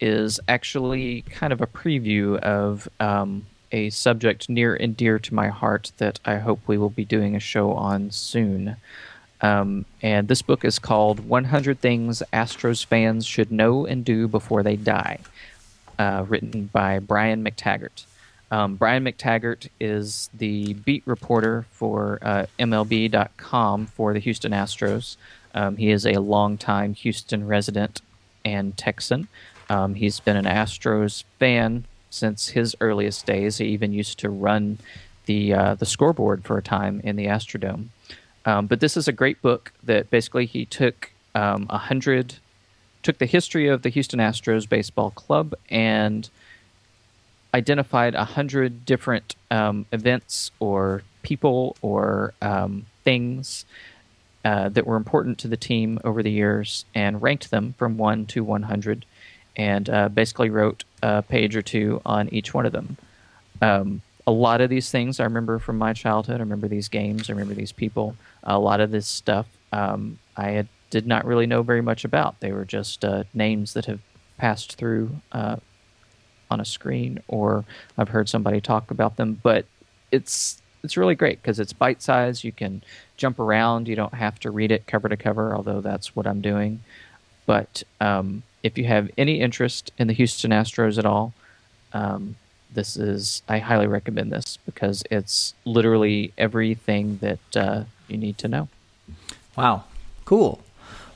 is 0.00 0.40
actually 0.48 1.22
kind 1.22 1.52
of 1.52 1.60
a 1.60 1.66
preview 1.66 2.38
of 2.38 2.88
um, 3.00 3.46
a 3.72 3.90
subject 3.90 4.48
near 4.48 4.74
and 4.74 4.96
dear 4.96 5.18
to 5.18 5.34
my 5.34 5.48
heart 5.48 5.92
that 5.98 6.20
I 6.24 6.36
hope 6.36 6.60
we 6.66 6.78
will 6.78 6.90
be 6.90 7.04
doing 7.04 7.34
a 7.34 7.40
show 7.40 7.72
on 7.72 8.10
soon. 8.10 8.76
Um, 9.40 9.84
and 10.00 10.28
this 10.28 10.42
book 10.42 10.64
is 10.64 10.78
called 10.78 11.20
100 11.20 11.80
Things 11.80 12.22
Astros 12.32 12.84
Fans 12.84 13.26
Should 13.26 13.50
Know 13.50 13.84
and 13.84 14.04
Do 14.04 14.28
Before 14.28 14.62
They 14.62 14.76
Die, 14.76 15.18
uh, 15.98 16.24
written 16.28 16.70
by 16.72 16.98
Brian 16.98 17.44
McTaggart. 17.44 18.04
Um, 18.50 18.76
Brian 18.76 19.04
McTaggart 19.04 19.68
is 19.80 20.30
the 20.32 20.74
beat 20.74 21.02
reporter 21.06 21.66
for 21.72 22.18
uh, 22.22 22.46
MLB.com 22.58 23.86
for 23.86 24.12
the 24.12 24.20
Houston 24.20 24.52
Astros. 24.52 25.16
Um, 25.54 25.76
he 25.76 25.90
is 25.90 26.06
a 26.06 26.20
longtime 26.20 26.94
Houston 26.94 27.46
resident 27.46 28.00
and 28.44 28.76
Texan. 28.76 29.28
Um, 29.68 29.94
he's 29.94 30.20
been 30.20 30.36
an 30.36 30.44
Astros 30.44 31.24
fan 31.38 31.84
since 32.10 32.48
his 32.48 32.76
earliest 32.80 33.26
days. 33.26 33.58
He 33.58 33.66
even 33.66 33.92
used 33.92 34.18
to 34.20 34.28
run 34.28 34.78
the 35.26 35.54
uh, 35.54 35.74
the 35.74 35.86
scoreboard 35.86 36.44
for 36.44 36.58
a 36.58 36.62
time 36.62 37.00
in 37.02 37.16
the 37.16 37.26
Astrodome. 37.26 37.86
Um, 38.44 38.66
but 38.66 38.80
this 38.80 38.96
is 38.96 39.08
a 39.08 39.12
great 39.12 39.40
book 39.40 39.72
that 39.82 40.10
basically 40.10 40.46
he 40.46 40.66
took 40.66 41.10
um, 41.34 41.66
a 41.70 41.78
hundred, 41.78 42.34
took 43.02 43.18
the 43.18 43.26
history 43.26 43.68
of 43.68 43.82
the 43.82 43.88
Houston 43.88 44.20
Astros 44.20 44.68
baseball 44.68 45.10
club 45.10 45.54
and 45.70 46.28
identified 47.54 48.14
a 48.14 48.24
hundred 48.24 48.84
different 48.84 49.34
um, 49.50 49.86
events 49.92 50.50
or 50.60 51.02
people 51.22 51.76
or 51.80 52.34
um, 52.42 52.84
things 53.02 53.64
uh, 54.44 54.68
that 54.68 54.86
were 54.86 54.96
important 54.96 55.38
to 55.38 55.48
the 55.48 55.56
team 55.56 55.98
over 56.04 56.22
the 56.22 56.30
years 56.30 56.84
and 56.94 57.22
ranked 57.22 57.50
them 57.50 57.74
from 57.78 57.96
one 57.96 58.26
to 58.26 58.44
one 58.44 58.64
hundred 58.64 59.06
and 59.56 59.88
uh, 59.88 60.08
basically 60.08 60.50
wrote 60.50 60.84
a 61.02 61.22
page 61.22 61.56
or 61.56 61.62
two 61.62 62.00
on 62.04 62.28
each 62.30 62.54
one 62.54 62.66
of 62.66 62.72
them. 62.72 62.96
Um, 63.62 64.02
a 64.26 64.32
lot 64.32 64.60
of 64.60 64.70
these 64.70 64.90
things 64.90 65.20
I 65.20 65.24
remember 65.24 65.58
from 65.58 65.76
my 65.78 65.92
childhood. 65.92 66.36
I 66.36 66.40
remember 66.40 66.68
these 66.68 66.88
games. 66.88 67.28
I 67.28 67.32
remember 67.32 67.54
these 67.54 67.72
people. 67.72 68.16
A 68.42 68.58
lot 68.58 68.80
of 68.80 68.90
this 68.90 69.06
stuff 69.06 69.46
um, 69.72 70.18
I 70.36 70.50
had, 70.50 70.68
did 70.90 71.06
not 71.06 71.24
really 71.24 71.46
know 71.46 71.62
very 71.62 71.82
much 71.82 72.04
about. 72.04 72.40
They 72.40 72.52
were 72.52 72.64
just 72.64 73.04
uh, 73.04 73.24
names 73.34 73.74
that 73.74 73.86
have 73.86 74.00
passed 74.38 74.76
through 74.76 75.10
uh, 75.32 75.56
on 76.50 76.60
a 76.60 76.64
screen, 76.64 77.22
or 77.28 77.64
I've 77.98 78.08
heard 78.08 78.28
somebody 78.28 78.60
talk 78.60 78.90
about 78.90 79.16
them. 79.16 79.40
But 79.42 79.66
it's 80.10 80.62
it's 80.82 80.96
really 80.96 81.14
great 81.14 81.40
because 81.42 81.58
it's 81.58 81.72
bite 81.72 82.02
size. 82.02 82.44
You 82.44 82.52
can 82.52 82.82
jump 83.16 83.38
around. 83.38 83.88
You 83.88 83.96
don't 83.96 84.14
have 84.14 84.38
to 84.40 84.50
read 84.50 84.70
it 84.70 84.86
cover 84.86 85.08
to 85.08 85.16
cover, 85.16 85.54
although 85.54 85.80
that's 85.80 86.14
what 86.14 86.26
I'm 86.26 86.40
doing. 86.40 86.82
But 87.46 87.82
um, 88.00 88.42
if 88.64 88.78
you 88.78 88.84
have 88.86 89.10
any 89.16 89.40
interest 89.40 89.92
in 89.98 90.08
the 90.08 90.14
Houston 90.14 90.50
Astros 90.50 90.98
at 90.98 91.04
all, 91.04 91.34
um, 91.92 92.34
this 92.72 92.96
is 92.96 93.42
I 93.48 93.58
highly 93.58 93.86
recommend 93.86 94.32
this 94.32 94.58
because 94.66 95.04
it's 95.10 95.54
literally 95.64 96.32
everything 96.36 97.18
that 97.18 97.56
uh, 97.56 97.84
you 98.08 98.16
need 98.16 98.38
to 98.38 98.48
know. 98.48 98.68
Wow, 99.54 99.84
cool. 100.24 100.60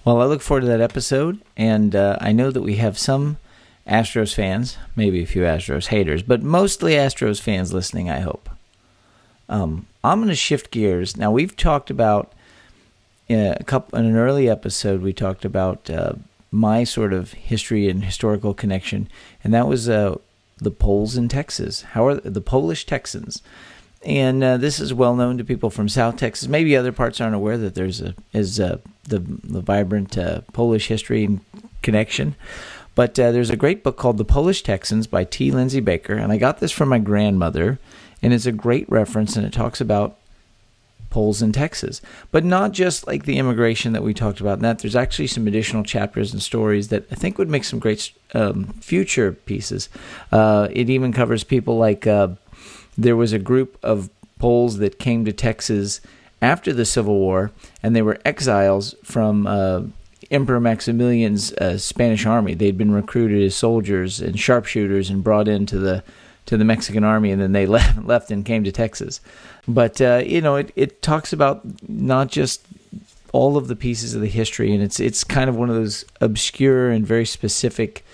Well, 0.05 0.21
I 0.23 0.27
look 0.27 0.43
forward 0.43 0.61
to 0.61 0.67
that 0.69 0.81
episode, 0.81 1.41
and 1.57 1.97
uh, 1.97 2.19
I 2.21 2.33
know 2.33 2.51
that 2.51 2.63
we 2.63 2.77
have 2.77 2.97
some 2.99 3.39
Astros 3.87 4.35
fans, 4.35 4.77
maybe 4.95 5.23
a 5.23 5.27
few 5.27 5.43
Astros 5.43 5.87
haters, 5.87 6.23
but 6.23 6.43
mostly 6.43 6.93
Astros 6.93 7.41
fans 7.41 7.73
listening. 7.73 8.09
I 8.09 8.21
hope. 8.21 8.49
Um, 9.49 9.87
I'm 10.05 10.19
going 10.19 10.29
to 10.29 10.35
shift 10.35 10.71
gears 10.71 11.17
now. 11.17 11.31
We've 11.31 11.57
talked 11.57 11.91
about 11.91 12.33
in 13.27 13.41
a 13.41 13.65
couple 13.65 13.99
in 13.99 14.05
an 14.05 14.17
early 14.17 14.49
episode. 14.49 15.01
We 15.01 15.15
talked 15.15 15.45
about 15.45 15.89
uh, 15.89 16.13
my 16.51 16.85
sort 16.85 17.13
of 17.13 17.33
history 17.33 17.89
and 17.89 18.05
historical 18.05 18.55
connection, 18.55 19.09
and 19.45 19.53
that 19.53 19.69
was 19.69 19.89
uh, 19.89 20.17
the 20.59 20.71
Poles 20.71 21.17
in 21.17 21.29
Texas. 21.29 21.83
How 21.83 22.07
are 22.07 22.15
the 22.15 22.41
Polish 22.41 22.87
Texans? 22.87 23.43
And 24.05 24.45
uh, 24.45 24.57
this 24.59 24.79
is 24.79 24.95
well 24.95 25.17
known 25.17 25.39
to 25.39 25.45
people 25.45 25.71
from 25.71 25.89
South 25.89 26.17
Texas. 26.17 26.49
Maybe 26.49 26.77
other 26.77 26.93
parts 26.93 27.21
aren't 27.21 27.35
aware 27.35 27.59
that 27.59 27.75
there's 27.75 28.01
a 28.01 28.15
is 28.33 28.59
a, 28.59 28.81
the 29.05 29.19
the 29.19 29.61
vibrant 29.61 30.17
uh, 30.17 30.43
Polish 30.53 30.89
history 30.89 31.25
and 31.25 31.41
connection. 31.83 32.37
But 32.95 33.19
uh, 33.19 33.31
there's 33.31 33.51
a 33.51 33.57
great 33.57 33.85
book 33.85 33.97
called 33.97 34.19
The 34.19 34.25
Polish 34.25 34.63
Texans 34.63 35.07
by 35.07 35.23
T. 35.23 35.53
Lindsay 35.53 35.79
Baker, 35.81 36.15
and 36.15 36.33
I 36.33 36.37
got 36.37 36.59
this 36.59 36.73
from 36.73 36.89
my 36.89 36.99
grandmother, 36.99 37.79
and 38.23 38.33
it's 38.33 38.47
a 38.47 38.53
great 38.53 38.89
reference, 38.91 39.37
and 39.37 39.47
it 39.47 39.53
talks 39.53 39.81
about 39.81 40.18
Poles 41.11 41.43
in 41.43 41.53
Texas. 41.53 42.01
But 42.31 42.45
not 42.45 42.73
just 42.73 43.07
like 43.07 43.25
the 43.25 43.39
immigration 43.39 43.93
that 43.93 44.03
we 44.03 44.15
talked 44.15 44.41
about. 44.41 44.55
And 44.55 44.65
that 44.65 44.81
there's 44.81 44.97
actually 44.97 45.29
some 45.29 45.47
additional 45.47 45.85
chapters 45.85 46.33
and 46.33 46.43
stories 46.43 46.89
that 46.89 47.07
I 47.11 47.15
think 47.15 47.39
would 47.39 47.49
make 47.49 47.65
some 47.65 47.79
great 47.79 48.13
um, 48.35 48.67
future 48.81 49.33
pieces. 49.33 49.89
Uh, 50.33 50.69
it 50.71 50.91
even 50.91 51.13
covers 51.13 51.45
people 51.45 51.79
like 51.79 52.07
uh, 52.07 52.29
there 52.97 53.17
was 53.17 53.33
a 53.33 53.39
group 53.39 53.79
of 53.83 54.11
Poles 54.39 54.79
that 54.79 55.01
came 55.01 55.25
to 55.25 55.33
Texas 55.33 56.01
after 56.41 56.73
the 56.73 56.85
Civil 56.85 57.19
War, 57.19 57.51
and 57.83 57.97
they 57.97 58.03
were 58.03 58.19
exiles 58.25 58.95
from. 59.03 59.47
Uh, 59.47 59.83
Emperor 60.31 60.61
Maximilian's 60.61 61.53
uh, 61.55 61.79
Spanish 61.79 62.27
army. 62.27 62.53
They'd 62.53 62.77
been 62.77 62.93
recruited 62.93 63.43
as 63.43 63.57
soldiers 63.57 64.21
and 64.21 64.39
sharpshooters 64.39 65.09
and 65.09 65.25
brought 65.25 65.49
into 65.49 65.79
the 65.79 66.05
to 66.49 66.57
the 66.57 66.65
Mexican 66.65 67.05
army, 67.05 67.31
and 67.31 67.41
then 67.41 67.53
they 67.53 67.67
left, 67.77 68.05
left 68.05 68.31
and 68.31 68.45
came 68.45 68.65
to 68.65 68.73
Texas. 68.73 69.21
But 69.69 70.01
uh, 70.01 70.23
you 70.25 70.41
know, 70.41 70.57
it, 70.57 70.73
it 70.75 71.03
talks 71.03 71.33
about 71.33 71.61
not 71.89 72.29
just 72.29 72.63
all 73.33 73.59
of 73.59 73.69
the 73.69 73.77
pieces 73.77 74.15
of 74.15 74.23
the 74.23 74.29
history, 74.29 74.73
and 74.73 74.83
it's 74.83 74.99
it's 74.99 75.25
kind 75.25 75.49
of 75.49 75.57
one 75.57 75.69
of 75.69 75.77
those 75.77 76.05
obscure 76.21 76.91
and 76.91 77.07
very 77.07 77.27
specific 77.27 78.05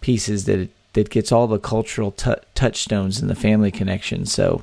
pieces 0.00 0.44
that 0.44 0.58
it, 0.58 0.70
that 0.92 1.10
gets 1.10 1.32
all 1.32 1.46
the 1.46 1.58
cultural 1.58 2.10
t- 2.10 2.34
touchstones 2.54 3.20
and 3.20 3.30
the 3.30 3.34
family 3.34 3.70
connection. 3.70 4.26
So. 4.26 4.62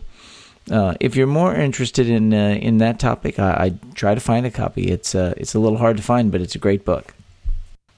Uh, 0.69 0.93
if 0.99 1.15
you're 1.15 1.25
more 1.25 1.55
interested 1.55 2.07
in 2.07 2.31
uh, 2.35 2.55
in 2.61 2.77
that 2.77 2.99
topic, 2.99 3.39
I, 3.39 3.51
I, 3.51 3.73
try 3.95 4.13
to 4.13 4.21
find 4.21 4.45
a 4.45 4.51
copy. 4.51 4.91
It's 4.91 5.15
uh, 5.15 5.33
it's 5.35 5.55
a 5.55 5.59
little 5.59 5.79
hard 5.79 5.97
to 5.97 6.03
find, 6.03 6.31
but 6.31 6.39
it's 6.39 6.53
a 6.53 6.59
great 6.59 6.85
book. 6.85 7.15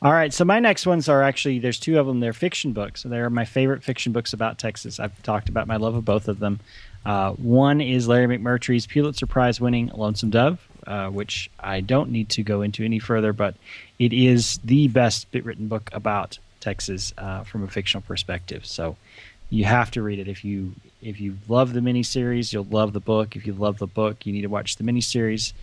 All 0.03 0.11
right, 0.11 0.33
so 0.33 0.43
my 0.43 0.59
next 0.59 0.85
ones 0.85 1.07
are 1.07 1.23
actually 1.23 1.59
there's 1.59 1.79
two 1.79 1.97
of 1.97 2.05
them. 2.05 2.19
They're 2.19 2.33
fiction 2.33 2.73
books. 2.73 3.03
So 3.03 3.09
They're 3.09 3.29
my 3.29 3.45
favorite 3.45 3.83
fiction 3.83 4.11
books 4.11 4.33
about 4.33 4.57
Texas. 4.57 4.99
I've 4.99 5.23
talked 5.23 5.47
about 5.47 5.65
my 5.65 5.77
love 5.77 5.95
of 5.95 6.03
both 6.03 6.27
of 6.27 6.39
them. 6.39 6.59
Uh, 7.05 7.31
one 7.31 7.79
is 7.79 8.05
Larry 8.05 8.37
McMurtry's 8.37 8.85
Pulitzer 8.85 9.25
Prize 9.25 9.61
winning 9.61 9.91
Lonesome 9.93 10.29
Dove, 10.29 10.67
uh, 10.85 11.07
which 11.07 11.49
I 11.57 11.79
don't 11.79 12.11
need 12.11 12.27
to 12.29 12.43
go 12.43 12.61
into 12.63 12.83
any 12.83 12.99
further, 12.99 13.31
but 13.31 13.55
it 13.97 14.11
is 14.11 14.59
the 14.65 14.89
best 14.89 15.31
bit 15.31 15.45
written 15.45 15.69
book 15.69 15.89
about 15.93 16.37
Texas 16.59 17.13
uh, 17.17 17.45
from 17.45 17.63
a 17.63 17.69
fictional 17.69 18.01
perspective. 18.01 18.65
So 18.65 18.97
you 19.49 19.63
have 19.63 19.89
to 19.91 20.01
read 20.01 20.19
it 20.19 20.27
if 20.27 20.43
you 20.43 20.73
if 21.01 21.21
you 21.21 21.37
love 21.47 21.71
the 21.71 21.79
miniseries, 21.79 22.51
you'll 22.51 22.67
love 22.69 22.91
the 22.91 22.99
book. 22.99 23.37
If 23.37 23.47
you 23.47 23.53
love 23.53 23.77
the 23.77 23.87
book, 23.87 24.25
you 24.25 24.33
need 24.33 24.41
to 24.41 24.47
watch 24.47 24.75
the 24.75 24.83
miniseries 24.83 25.53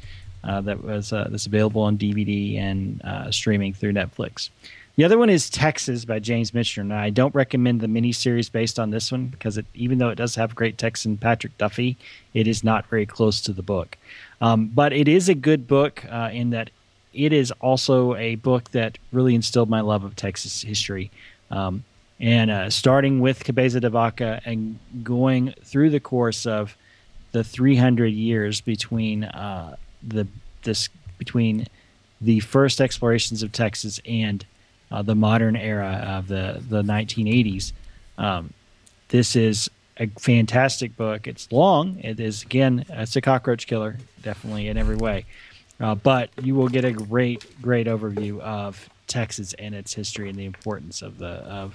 uh, 0.44 0.60
that 0.62 0.82
was 0.82 1.12
uh, 1.12 1.28
that's 1.30 1.46
available 1.46 1.82
on 1.82 1.98
DVD 1.98 2.58
and 2.58 3.02
uh, 3.02 3.30
streaming 3.30 3.74
through 3.74 3.92
Netflix. 3.92 4.50
The 4.96 5.04
other 5.04 5.18
one 5.18 5.30
is 5.30 5.48
Texas 5.48 6.04
by 6.04 6.18
James 6.18 6.50
Michener. 6.50 6.84
Now, 6.84 6.98
I 6.98 7.10
don't 7.10 7.34
recommend 7.34 7.80
the 7.80 7.86
miniseries 7.86 8.50
based 8.52 8.78
on 8.78 8.90
this 8.90 9.10
one 9.10 9.28
because 9.28 9.56
it, 9.56 9.64
even 9.74 9.98
though 9.98 10.10
it 10.10 10.16
does 10.16 10.34
have 10.34 10.54
great 10.54 10.76
Texan 10.76 11.16
Patrick 11.16 11.56
Duffy, 11.56 11.96
it 12.34 12.46
is 12.46 12.62
not 12.62 12.86
very 12.86 13.06
close 13.06 13.40
to 13.42 13.52
the 13.52 13.62
book. 13.62 13.96
Um, 14.40 14.66
but 14.66 14.92
it 14.92 15.08
is 15.08 15.28
a 15.28 15.34
good 15.34 15.66
book 15.66 16.04
uh, 16.10 16.30
in 16.32 16.50
that 16.50 16.70
it 17.14 17.32
is 17.32 17.50
also 17.60 18.14
a 18.16 18.34
book 18.36 18.70
that 18.72 18.98
really 19.12 19.34
instilled 19.34 19.70
my 19.70 19.80
love 19.80 20.04
of 20.04 20.16
Texas 20.16 20.62
history. 20.62 21.10
Um, 21.50 21.84
and 22.20 22.50
uh, 22.50 22.70
starting 22.70 23.20
with 23.20 23.44
Cabeza 23.44 23.80
de 23.80 23.88
Vaca 23.88 24.42
and 24.44 24.78
going 25.02 25.54
through 25.64 25.90
the 25.90 26.00
course 26.00 26.46
of 26.46 26.76
the 27.32 27.42
300 27.42 28.08
years 28.08 28.60
between 28.60 29.24
uh, 29.24 29.76
the 30.02 30.26
this 30.62 30.88
between 31.18 31.66
the 32.20 32.40
first 32.40 32.80
explorations 32.80 33.42
of 33.42 33.52
Texas 33.52 34.00
and 34.06 34.44
uh, 34.90 35.02
the 35.02 35.14
modern 35.14 35.56
era 35.56 36.04
of 36.06 36.28
the 36.28 36.62
the 36.68 36.82
1980s. 36.82 37.72
Um, 38.18 38.52
this 39.08 39.34
is 39.36 39.70
a 39.96 40.06
fantastic 40.18 40.96
book. 40.96 41.26
It's 41.26 41.50
long. 41.52 41.98
It 42.00 42.20
is 42.20 42.42
again, 42.42 42.84
it's 42.88 43.16
a 43.16 43.20
cockroach 43.20 43.66
killer, 43.66 43.98
definitely 44.22 44.68
in 44.68 44.76
every 44.76 44.96
way. 44.96 45.26
Uh, 45.78 45.94
but 45.94 46.30
you 46.42 46.54
will 46.54 46.68
get 46.68 46.84
a 46.84 46.92
great, 46.92 47.60
great 47.62 47.86
overview 47.86 48.38
of 48.40 48.88
Texas 49.06 49.54
and 49.54 49.74
its 49.74 49.94
history 49.94 50.28
and 50.28 50.38
the 50.38 50.44
importance 50.44 51.02
of 51.02 51.18
the 51.18 51.26
of 51.26 51.74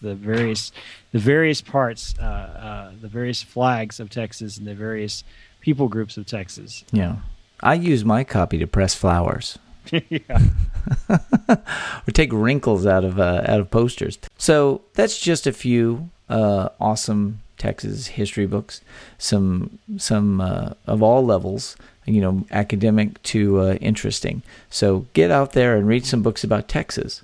the 0.00 0.14
various 0.14 0.72
the 1.12 1.18
various 1.18 1.60
parts, 1.60 2.14
uh, 2.20 2.22
uh, 2.22 2.92
the 3.00 3.08
various 3.08 3.42
flags 3.42 4.00
of 4.00 4.10
Texas 4.10 4.58
and 4.58 4.66
the 4.66 4.74
various 4.74 5.24
people 5.60 5.88
groups 5.88 6.16
of 6.16 6.26
Texas. 6.26 6.84
Yeah, 6.92 7.16
I 7.64 7.74
use 7.74 8.04
my 8.04 8.22
copy 8.24 8.58
to 8.58 8.66
press 8.66 8.94
flowers. 8.94 9.58
yeah. 9.90 10.38
or 11.08 12.12
take 12.12 12.30
wrinkles 12.32 12.86
out 12.86 13.04
of 13.04 13.18
uh, 13.18 13.42
out 13.46 13.60
of 13.60 13.70
posters. 13.70 14.18
So 14.38 14.82
that's 14.94 15.18
just 15.18 15.46
a 15.46 15.52
few 15.52 16.10
uh, 16.28 16.68
awesome 16.78 17.40
Texas 17.56 18.08
history 18.08 18.46
books, 18.46 18.82
some 19.18 19.78
some 19.96 20.40
uh, 20.40 20.74
of 20.86 21.02
all 21.02 21.24
levels, 21.24 21.76
you 22.04 22.20
know, 22.20 22.44
academic 22.50 23.22
to 23.24 23.60
uh, 23.60 23.74
interesting. 23.74 24.42
So 24.68 25.06
get 25.14 25.30
out 25.30 25.52
there 25.52 25.76
and 25.76 25.88
read 25.88 26.04
some 26.04 26.22
books 26.22 26.44
about 26.44 26.68
Texas. 26.68 27.22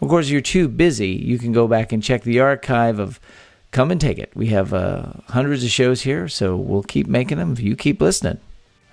Of 0.00 0.08
course, 0.08 0.26
if 0.26 0.32
you're 0.32 0.40
too 0.40 0.68
busy. 0.68 1.08
You 1.08 1.38
can 1.38 1.52
go 1.52 1.66
back 1.68 1.92
and 1.92 2.02
check 2.02 2.22
the 2.22 2.40
archive 2.40 2.98
of 2.98 3.20
Come 3.70 3.90
and 3.90 4.00
Take 4.00 4.18
It. 4.18 4.30
We 4.34 4.46
have 4.46 4.72
uh, 4.72 5.12
hundreds 5.28 5.62
of 5.62 5.70
shows 5.70 6.02
here, 6.02 6.28
so 6.28 6.56
we'll 6.56 6.82
keep 6.82 7.06
making 7.06 7.38
them 7.38 7.52
if 7.52 7.60
you 7.60 7.76
keep 7.76 8.00
listening. 8.00 8.38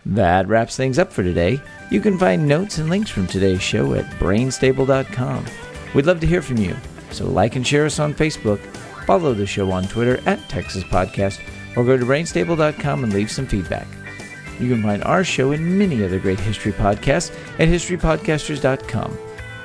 That 0.05 0.47
wraps 0.47 0.77
things 0.77 0.99
up 0.99 1.11
for 1.11 1.23
today. 1.23 1.61
You 1.91 1.99
can 2.01 2.17
find 2.17 2.47
notes 2.47 2.77
and 2.77 2.89
links 2.89 3.09
from 3.09 3.27
today's 3.27 3.61
show 3.61 3.93
at 3.93 4.05
brainstable.com. 4.19 5.45
We'd 5.93 6.05
love 6.05 6.19
to 6.21 6.27
hear 6.27 6.41
from 6.41 6.57
you, 6.57 6.75
so 7.11 7.25
like 7.25 7.55
and 7.55 7.65
share 7.65 7.85
us 7.85 7.99
on 7.99 8.13
Facebook, 8.13 8.59
follow 9.05 9.33
the 9.33 9.45
show 9.45 9.71
on 9.71 9.83
Twitter 9.87 10.21
at 10.25 10.39
Texas 10.49 10.83
Podcast, 10.83 11.39
or 11.75 11.83
go 11.83 11.97
to 11.97 12.05
brainstable.com 12.05 13.03
and 13.03 13.13
leave 13.13 13.31
some 13.31 13.47
feedback. 13.47 13.87
You 14.59 14.69
can 14.69 14.81
find 14.81 15.03
our 15.03 15.23
show 15.23 15.51
and 15.51 15.77
many 15.77 16.03
other 16.03 16.19
great 16.19 16.39
history 16.39 16.71
podcasts 16.71 17.31
at 17.59 17.67
historypodcasters.com. 17.67 19.11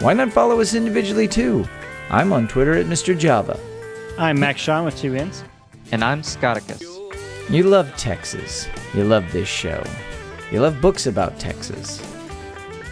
Why 0.01 0.13
not 0.13 0.33
follow 0.33 0.61
us 0.61 0.75
individually 0.75 1.29
too? 1.29 1.67
I'm 2.11 2.33
on 2.33 2.47
Twitter 2.49 2.75
at 2.75 2.87
Mr. 2.87 3.17
Java. 3.19 3.59
I'm 4.19 4.39
Max 4.39 4.61
Sean 4.61 4.85
with 4.85 4.99
two 4.99 5.15
N's. 5.15 5.45
And 5.93 6.05
I'm 6.05 6.23
Scotticus. 6.23 6.83
You 7.49 7.65
love 7.65 7.95
Texas. 7.97 8.69
You 8.95 9.05
love 9.05 9.31
this 9.33 9.49
show. 9.49 9.83
You 10.53 10.61
love 10.61 10.83
books 10.83 11.07
about 11.07 11.41
Texas. 11.41 12.03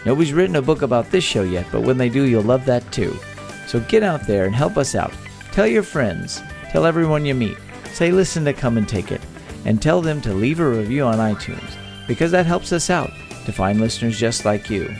Nobody's 0.03 0.33
written 0.33 0.55
a 0.55 0.61
book 0.63 0.81
about 0.81 1.11
this 1.11 1.23
show 1.23 1.43
yet, 1.43 1.67
but 1.71 1.83
when 1.83 1.97
they 1.97 2.09
do, 2.09 2.23
you'll 2.23 2.41
love 2.41 2.65
that 2.65 2.91
too. 2.91 3.15
So 3.67 3.79
get 3.81 4.01
out 4.01 4.25
there 4.25 4.45
and 4.45 4.55
help 4.55 4.77
us 4.77 4.95
out. 4.95 5.13
Tell 5.51 5.67
your 5.67 5.83
friends. 5.83 6.41
Tell 6.71 6.87
everyone 6.87 7.23
you 7.23 7.35
meet. 7.35 7.57
Say, 7.93 8.11
listen 8.11 8.43
to 8.45 8.53
Come 8.53 8.77
and 8.77 8.89
Take 8.89 9.11
It. 9.11 9.21
And 9.63 9.79
tell 9.79 10.01
them 10.01 10.21
to 10.21 10.33
leave 10.33 10.59
a 10.59 10.67
review 10.67 11.03
on 11.03 11.19
iTunes, 11.19 11.77
because 12.07 12.31
that 12.31 12.47
helps 12.47 12.73
us 12.73 12.89
out 12.89 13.11
to 13.45 13.51
find 13.51 13.79
listeners 13.79 14.17
just 14.17 14.43
like 14.43 14.71
you. 14.71 14.91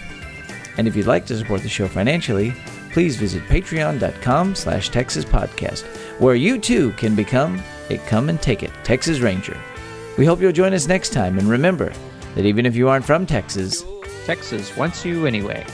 And 0.77 0.87
if 0.87 0.95
you'd 0.95 1.07
like 1.07 1.25
to 1.25 1.37
support 1.37 1.63
the 1.63 1.69
show 1.69 1.87
financially, 1.87 2.53
please 2.91 3.15
visit 3.15 3.41
patreon.com 3.45 4.53
slash 4.53 4.89
Texas 4.89 5.25
Podcast, 5.25 5.83
where 6.19 6.35
you 6.35 6.59
too 6.59 6.91
can 6.91 7.15
become 7.15 7.59
a 7.89 7.97
Come 7.97 8.29
and 8.29 8.39
Take 8.39 8.61
It 8.61 8.71
Texas 8.83 9.19
Ranger. 9.19 9.59
We 10.15 10.25
hope 10.27 10.39
you'll 10.39 10.51
join 10.51 10.75
us 10.75 10.87
next 10.87 11.11
time, 11.11 11.39
and 11.39 11.49
remember 11.49 11.91
that 12.35 12.45
even 12.45 12.65
if 12.65 12.75
you 12.75 12.89
aren't 12.89 13.05
from 13.05 13.25
Texas, 13.25 13.83
Texas 14.25 14.75
wants 14.77 15.05
you 15.05 15.25
anyway. 15.25 15.65